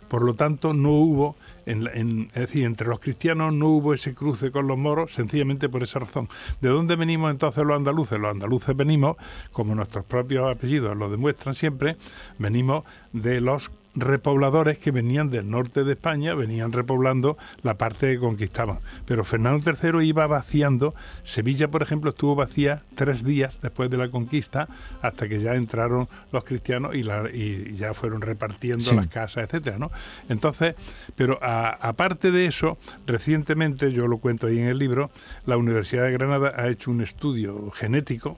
Por 0.08 0.24
lo 0.24 0.34
tanto, 0.34 0.74
no 0.74 0.92
hubo, 0.92 1.36
en, 1.66 1.88
en- 1.94 2.28
es 2.34 2.42
decir, 2.42 2.64
entre 2.66 2.88
los 2.88 3.00
cristianos 3.00 3.54
no 3.54 3.68
hubo 3.70 3.94
ese 3.94 4.14
cruce 4.14 4.52
con 4.52 4.68
los 4.68 4.78
moros, 4.78 5.14
sencillamente 5.14 5.70
por 5.70 5.84
esa 5.84 6.00
razón. 6.00 6.28
¿De 6.62 6.70
dónde 6.70 6.96
venimos 6.96 7.32
entonces 7.32 7.64
los 7.64 7.76
andaluces? 7.76 8.20
Los 8.20 8.32
andaluces 8.32 8.76
venimos, 8.76 9.18
como 9.52 9.76
nuestros 9.76 10.06
propios 10.06 10.50
apellidos 10.50 10.96
lo 10.96 11.10
demuestran 11.10 11.56
siempre, 11.56 11.98
venimos 12.38 12.84
de 13.14 13.42
los 13.42 13.72
repobladores 13.96 14.78
que 14.78 14.92
venían 14.92 15.30
del 15.30 15.50
norte 15.50 15.84
de 15.84 15.94
España, 15.94 16.34
venían 16.36 16.72
repoblando 16.74 17.38
la 17.64 17.76
parte 17.78 18.14
que 18.14 18.20
conquistaban. 18.20 18.80
Pero 19.06 19.24
Fernando 19.24 19.72
III 19.72 20.06
iba 20.06 20.28
vaciando, 20.28 20.94
Sevilla, 21.24 21.70
por 21.70 21.82
ejemplo, 21.82 22.10
estuvo 22.10 22.36
vacía 22.36 22.84
tres 22.96 23.24
días 23.24 23.60
después 23.62 23.90
de 23.90 23.98
la 23.98 24.10
conquista, 24.10 24.68
hasta 25.02 25.28
que 25.28 25.40
ya 25.40 25.56
entraron 25.56 26.08
los 26.32 26.44
cristianos 26.44 26.96
y, 26.96 27.04
la- 27.04 27.30
y 27.34 27.76
ya 27.76 27.94
fueron 27.94 28.22
repartiendo 28.22 28.84
Sí. 28.84 28.96
las 28.96 29.08
casas, 29.08 29.46
etcétera, 29.46 29.78
¿no? 29.78 29.92
Entonces, 30.30 30.76
pero 31.16 31.40
aparte 31.42 32.32
de 32.32 32.46
eso, 32.46 32.78
recientemente, 33.08 33.92
yo 33.92 34.08
lo 34.08 34.18
cuento 34.18 34.48
ahí 34.48 34.60
en 34.60 34.68
el 34.68 34.78
libro, 34.78 35.10
la 35.46 35.58
Universidad 35.58 36.04
de 36.04 36.12
Granada 36.12 36.54
ha 36.56 36.68
hecho 36.68 36.92
un 36.92 37.02
estudio 37.02 37.72
genético 37.72 38.38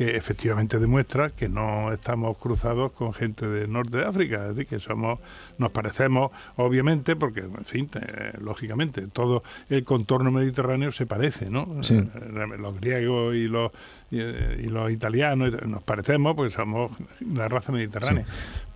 que 0.00 0.16
efectivamente 0.16 0.78
demuestra 0.78 1.28
que 1.28 1.50
no 1.50 1.92
estamos 1.92 2.38
cruzados 2.38 2.92
con 2.92 3.12
gente 3.12 3.46
del 3.46 3.70
norte 3.70 3.98
de 3.98 4.06
África, 4.06 4.46
es 4.48 4.56
decir, 4.56 4.66
que 4.66 4.80
somos, 4.80 5.18
nos 5.58 5.72
parecemos, 5.72 6.30
obviamente, 6.56 7.16
porque, 7.16 7.40
en 7.40 7.64
fin, 7.66 7.90
eh, 8.00 8.32
lógicamente, 8.40 9.08
todo 9.08 9.42
el 9.68 9.84
contorno 9.84 10.30
mediterráneo 10.30 10.90
se 10.90 11.04
parece, 11.04 11.50
¿no? 11.50 11.84
Sí. 11.84 11.96
Eh, 11.96 12.46
los 12.58 12.80
griegos 12.80 13.34
y 13.34 13.46
los, 13.46 13.72
y, 14.10 14.20
eh, 14.20 14.62
y 14.64 14.68
los 14.68 14.90
italianos 14.90 15.52
nos 15.66 15.82
parecemos 15.82 16.34
porque 16.34 16.54
somos 16.54 16.92
la 17.34 17.48
raza 17.48 17.70
mediterránea, 17.70 18.24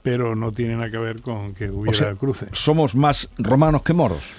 pero 0.03 0.35
no 0.35 0.53
tiene 0.53 0.75
nada 0.75 0.91
que 0.91 0.99
ver 0.99 1.23
con 1.23 1.55
que 1.55 1.71
hubiera 1.71 1.97
sea, 1.97 2.15
cruce. 2.17 2.49
Somos 2.53 2.95
más 2.95 3.31
romanos 3.39 3.81
que 3.81 3.95
moros. 3.95 4.31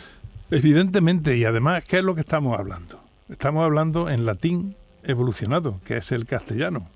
Evidentemente, 0.51 1.35
y 1.35 1.45
además, 1.45 1.83
¿qué 1.83 1.97
es 1.97 2.03
lo 2.03 2.13
que 2.13 2.21
estamos 2.21 2.59
hablando? 2.59 2.99
Estamos 3.27 3.65
hablando 3.65 4.07
en 4.07 4.27
latín 4.27 4.75
evolucionado, 5.05 5.79
que 5.85 5.97
es 5.97 6.11
el 6.11 6.25
castellano. 6.25 6.87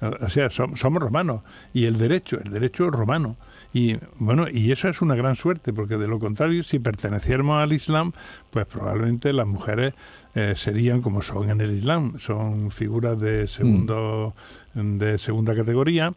O 0.00 0.24
o 0.26 0.30
sea, 0.30 0.50
som- 0.50 0.76
somos 0.76 1.02
romanos. 1.02 1.40
Y 1.72 1.86
el 1.86 1.98
derecho, 1.98 2.38
el 2.38 2.50
derecho 2.52 2.90
romano. 2.90 3.36
Y 3.72 3.96
bueno, 4.18 4.46
y 4.48 4.70
eso 4.72 4.88
es 4.88 5.02
una 5.02 5.14
gran 5.16 5.34
suerte, 5.36 5.72
porque 5.72 5.96
de 5.96 6.06
lo 6.06 6.18
contrario, 6.18 6.62
si 6.62 6.78
perteneciéramos 6.78 7.60
al 7.62 7.72
Islam, 7.72 8.12
pues 8.50 8.66
probablemente 8.66 9.32
las 9.32 9.46
mujeres 9.46 9.94
eh, 10.34 10.54
serían 10.56 11.02
como 11.02 11.22
son 11.22 11.50
en 11.50 11.60
el 11.60 11.76
Islam, 11.76 12.18
son 12.20 12.70
figuras 12.70 13.18
de 13.18 13.46
segundo, 13.48 14.34
de 14.74 15.18
segunda 15.18 15.54
categoría. 15.56 16.12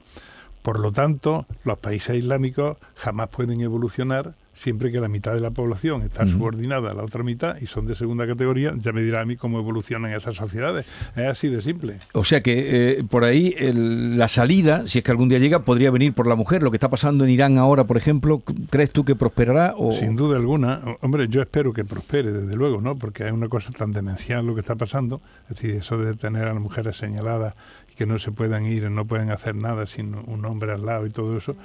Por 0.61 0.79
lo 0.79 0.91
tanto, 0.91 1.47
los 1.63 1.79
países 1.79 2.17
islámicos 2.17 2.77
jamás 2.95 3.29
pueden 3.29 3.61
evolucionar 3.61 4.35
siempre 4.53 4.91
que 4.91 4.99
la 4.99 5.07
mitad 5.07 5.33
de 5.33 5.39
la 5.39 5.51
población 5.51 6.01
está 6.01 6.27
subordinada 6.27 6.91
a 6.91 6.93
la 6.93 7.03
otra 7.03 7.23
mitad 7.23 7.55
y 7.61 7.67
son 7.67 7.85
de 7.85 7.95
segunda 7.95 8.27
categoría. 8.27 8.73
Ya 8.77 8.91
me 8.91 9.01
dirá 9.01 9.21
a 9.21 9.25
mí 9.25 9.37
cómo 9.37 9.59
evolucionan 9.59 10.11
esas 10.13 10.35
sociedades. 10.35 10.85
Es 11.15 11.25
así 11.27 11.47
de 11.47 11.61
simple. 11.61 11.97
O 12.13 12.23
sea 12.25 12.41
que 12.41 12.99
eh, 12.99 13.03
por 13.09 13.23
ahí 13.23 13.55
el- 13.57 14.17
la 14.17 14.27
salida, 14.27 14.87
si 14.87 14.99
es 14.99 15.03
que 15.05 15.11
algún 15.11 15.29
día 15.29 15.39
llega, 15.39 15.59
podría 15.59 15.89
venir 15.91 16.13
por 16.13 16.27
la 16.27 16.35
mujer. 16.35 16.63
Lo 16.63 16.69
que 16.71 16.77
está 16.77 16.89
pasando 16.89 17.23
en 17.23 17.29
Irán 17.29 17.57
ahora, 17.57 17.85
por 17.85 17.95
ejemplo, 17.97 18.41
¿crees 18.69 18.91
tú 18.91 19.05
que 19.05 19.15
prosperará? 19.15 19.73
O... 19.77 19.93
Sin 19.93 20.15
duda 20.15 20.35
alguna, 20.37 20.81
hombre, 21.01 21.27
yo 21.29 21.41
espero 21.41 21.71
que 21.71 21.85
prospere, 21.85 22.31
desde 22.31 22.55
luego, 22.55 22.81
¿no? 22.81 22.97
Porque 22.97 23.25
es 23.25 23.31
una 23.31 23.47
cosa 23.47 23.71
tan 23.71 23.93
demencial 23.93 24.45
lo 24.45 24.53
que 24.53 24.59
está 24.59 24.75
pasando. 24.75 25.21
Es 25.49 25.55
decir, 25.55 25.71
eso 25.75 25.97
de 25.97 26.13
tener 26.13 26.47
a 26.47 26.53
las 26.53 26.61
mujeres 26.61 26.97
señaladas 26.97 27.55
y 27.91 27.95
que 27.95 28.05
no 28.05 28.19
se 28.19 28.31
puedan 28.31 28.65
ir, 28.65 28.89
no 28.91 29.05
pueden 29.05 29.31
hacer 29.31 29.55
nada 29.55 29.85
sin 29.87 30.13
un 30.13 30.43
hombre 30.45 30.73
al 30.73 30.85
lado 30.85 31.05
y 31.05 31.09
todo 31.09 31.37
eso. 31.37 31.55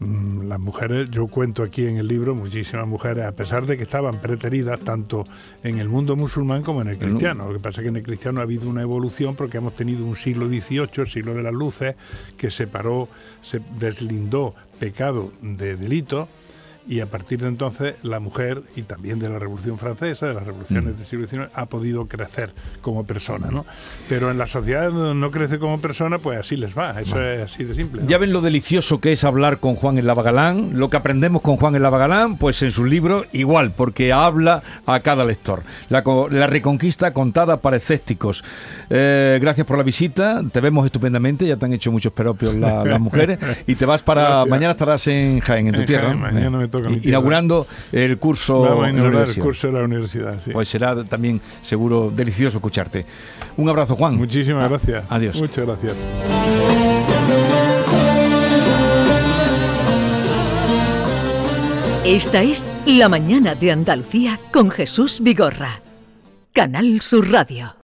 Mm, 0.00 0.48
Las 0.48 0.58
mujeres, 0.58 1.10
yo 1.10 1.26
cuento 1.26 1.62
aquí 1.62 1.86
en 1.86 1.98
el 1.98 2.08
libro, 2.08 2.34
muchísimas 2.34 2.86
mujeres, 2.88 3.24
a 3.26 3.32
pesar 3.32 3.66
de 3.66 3.76
que 3.76 3.82
estaban 3.82 4.20
preteridas 4.20 4.80
tanto 4.80 5.24
en 5.62 5.78
el 5.78 5.88
mundo 5.88 6.16
musulmán 6.16 6.62
como 6.62 6.80
en 6.80 6.88
el 6.88 6.98
cristiano. 6.98 7.46
Lo 7.46 7.52
que 7.52 7.60
pasa 7.60 7.80
es 7.80 7.84
que 7.84 7.88
en 7.90 7.96
el 7.96 8.02
cristiano 8.02 8.40
ha 8.40 8.44
habido 8.44 8.68
una 8.68 8.80
evolución 8.80 9.36
porque 9.36 9.58
hemos 9.58 9.74
tenido 9.74 10.04
un 10.06 10.16
siglo 10.16 10.48
XVIII, 10.48 10.90
el 11.02 11.06
siglo 11.06 11.34
de 11.34 11.42
las 11.42 11.52
luces, 11.52 11.96
que 12.38 12.50
separó, 12.50 13.08
se 13.42 13.60
deslindó 13.78 14.54
pecado 14.78 15.32
de 15.42 15.76
delito 15.76 16.28
y 16.90 16.98
a 16.98 17.06
partir 17.06 17.40
de 17.40 17.46
entonces 17.46 17.94
la 18.02 18.18
mujer 18.18 18.62
y 18.74 18.82
también 18.82 19.20
de 19.20 19.28
la 19.28 19.38
Revolución 19.38 19.78
Francesa, 19.78 20.26
de 20.26 20.34
las 20.34 20.44
revoluciones 20.44 20.96
del 20.96 21.06
siglo 21.06 21.24
XIX, 21.26 21.48
ha 21.54 21.66
podido 21.66 22.08
crecer 22.08 22.52
como 22.82 23.04
persona, 23.04 23.46
¿no? 23.50 23.64
Pero 24.08 24.28
en 24.32 24.38
la 24.38 24.46
sociedad 24.46 24.90
donde 24.90 25.14
no 25.14 25.30
crece 25.30 25.60
como 25.60 25.80
persona, 25.80 26.18
pues 26.18 26.40
así 26.40 26.56
les 26.56 26.76
va, 26.76 27.00
eso 27.00 27.22
es 27.22 27.44
así 27.44 27.62
de 27.62 27.76
simple. 27.76 28.02
¿no? 28.02 28.08
Ya 28.08 28.18
ven 28.18 28.32
lo 28.32 28.40
delicioso 28.40 29.00
que 29.00 29.12
es 29.12 29.22
hablar 29.22 29.58
con 29.58 29.76
Juan 29.76 29.98
el 29.98 30.06
Lavagalán, 30.08 30.70
lo 30.80 30.90
que 30.90 30.96
aprendemos 30.96 31.42
con 31.42 31.58
Juan 31.58 31.76
el 31.76 31.82
Lavagalán, 31.82 32.36
pues 32.38 32.60
en 32.62 32.72
sus 32.72 32.88
libros 32.88 33.24
igual, 33.32 33.70
porque 33.70 34.12
habla 34.12 34.62
a 34.84 34.98
cada 34.98 35.24
lector. 35.24 35.62
La, 35.90 36.02
la 36.30 36.46
reconquista 36.48 37.12
contada 37.14 37.58
para 37.58 37.76
escépticos. 37.76 38.42
Eh, 38.90 39.38
gracias 39.40 39.64
por 39.64 39.76
la 39.78 39.84
visita, 39.84 40.42
te 40.50 40.60
vemos 40.60 40.84
estupendamente, 40.86 41.46
ya 41.46 41.56
te 41.56 41.66
han 41.66 41.72
hecho 41.72 41.92
muchos 41.92 42.12
peropios 42.12 42.56
la- 42.56 42.84
las 42.84 43.00
mujeres, 43.00 43.38
y 43.68 43.76
te 43.76 43.86
vas 43.86 44.02
para... 44.02 44.20
Gracias. 44.30 44.48
Mañana 44.48 44.70
estarás 44.72 45.06
en 45.06 45.38
Jaén, 45.40 45.68
en 45.68 45.74
tu 45.74 45.80
En 45.82 45.86
tierra. 45.86 46.08
Jaén, 46.08 46.20
mañana 46.20 46.58
me 46.58 46.66
toca. 46.66 46.79
Inaugurando 47.02 47.66
el 47.92 48.18
curso 48.18 48.62
Vamos 48.62 48.84
a 48.84 48.88
en 48.88 48.96
la 48.96 49.00
inaugurar 49.02 49.28
el 49.28 49.38
curso 49.38 49.66
de 49.68 49.72
la 49.74 49.84
universidad, 49.84 50.40
sí. 50.42 50.50
Pues 50.52 50.68
será 50.68 51.04
también 51.04 51.40
seguro 51.62 52.12
delicioso 52.14 52.58
escucharte. 52.58 53.04
Un 53.56 53.68
abrazo, 53.68 53.96
Juan. 53.96 54.16
Muchísimas 54.16 54.64
Ah, 54.64 54.68
gracias. 54.68 55.04
Adiós. 55.08 55.36
Muchas 55.36 55.66
gracias. 55.66 55.94
Esta 62.04 62.42
es 62.42 62.70
La 62.86 63.08
Mañana 63.08 63.54
de 63.54 63.70
Andalucía 63.70 64.40
con 64.52 64.70
Jesús 64.70 65.20
Vigorra. 65.22 65.80
Canal 66.52 67.00
Sur 67.00 67.30
Radio. 67.30 67.76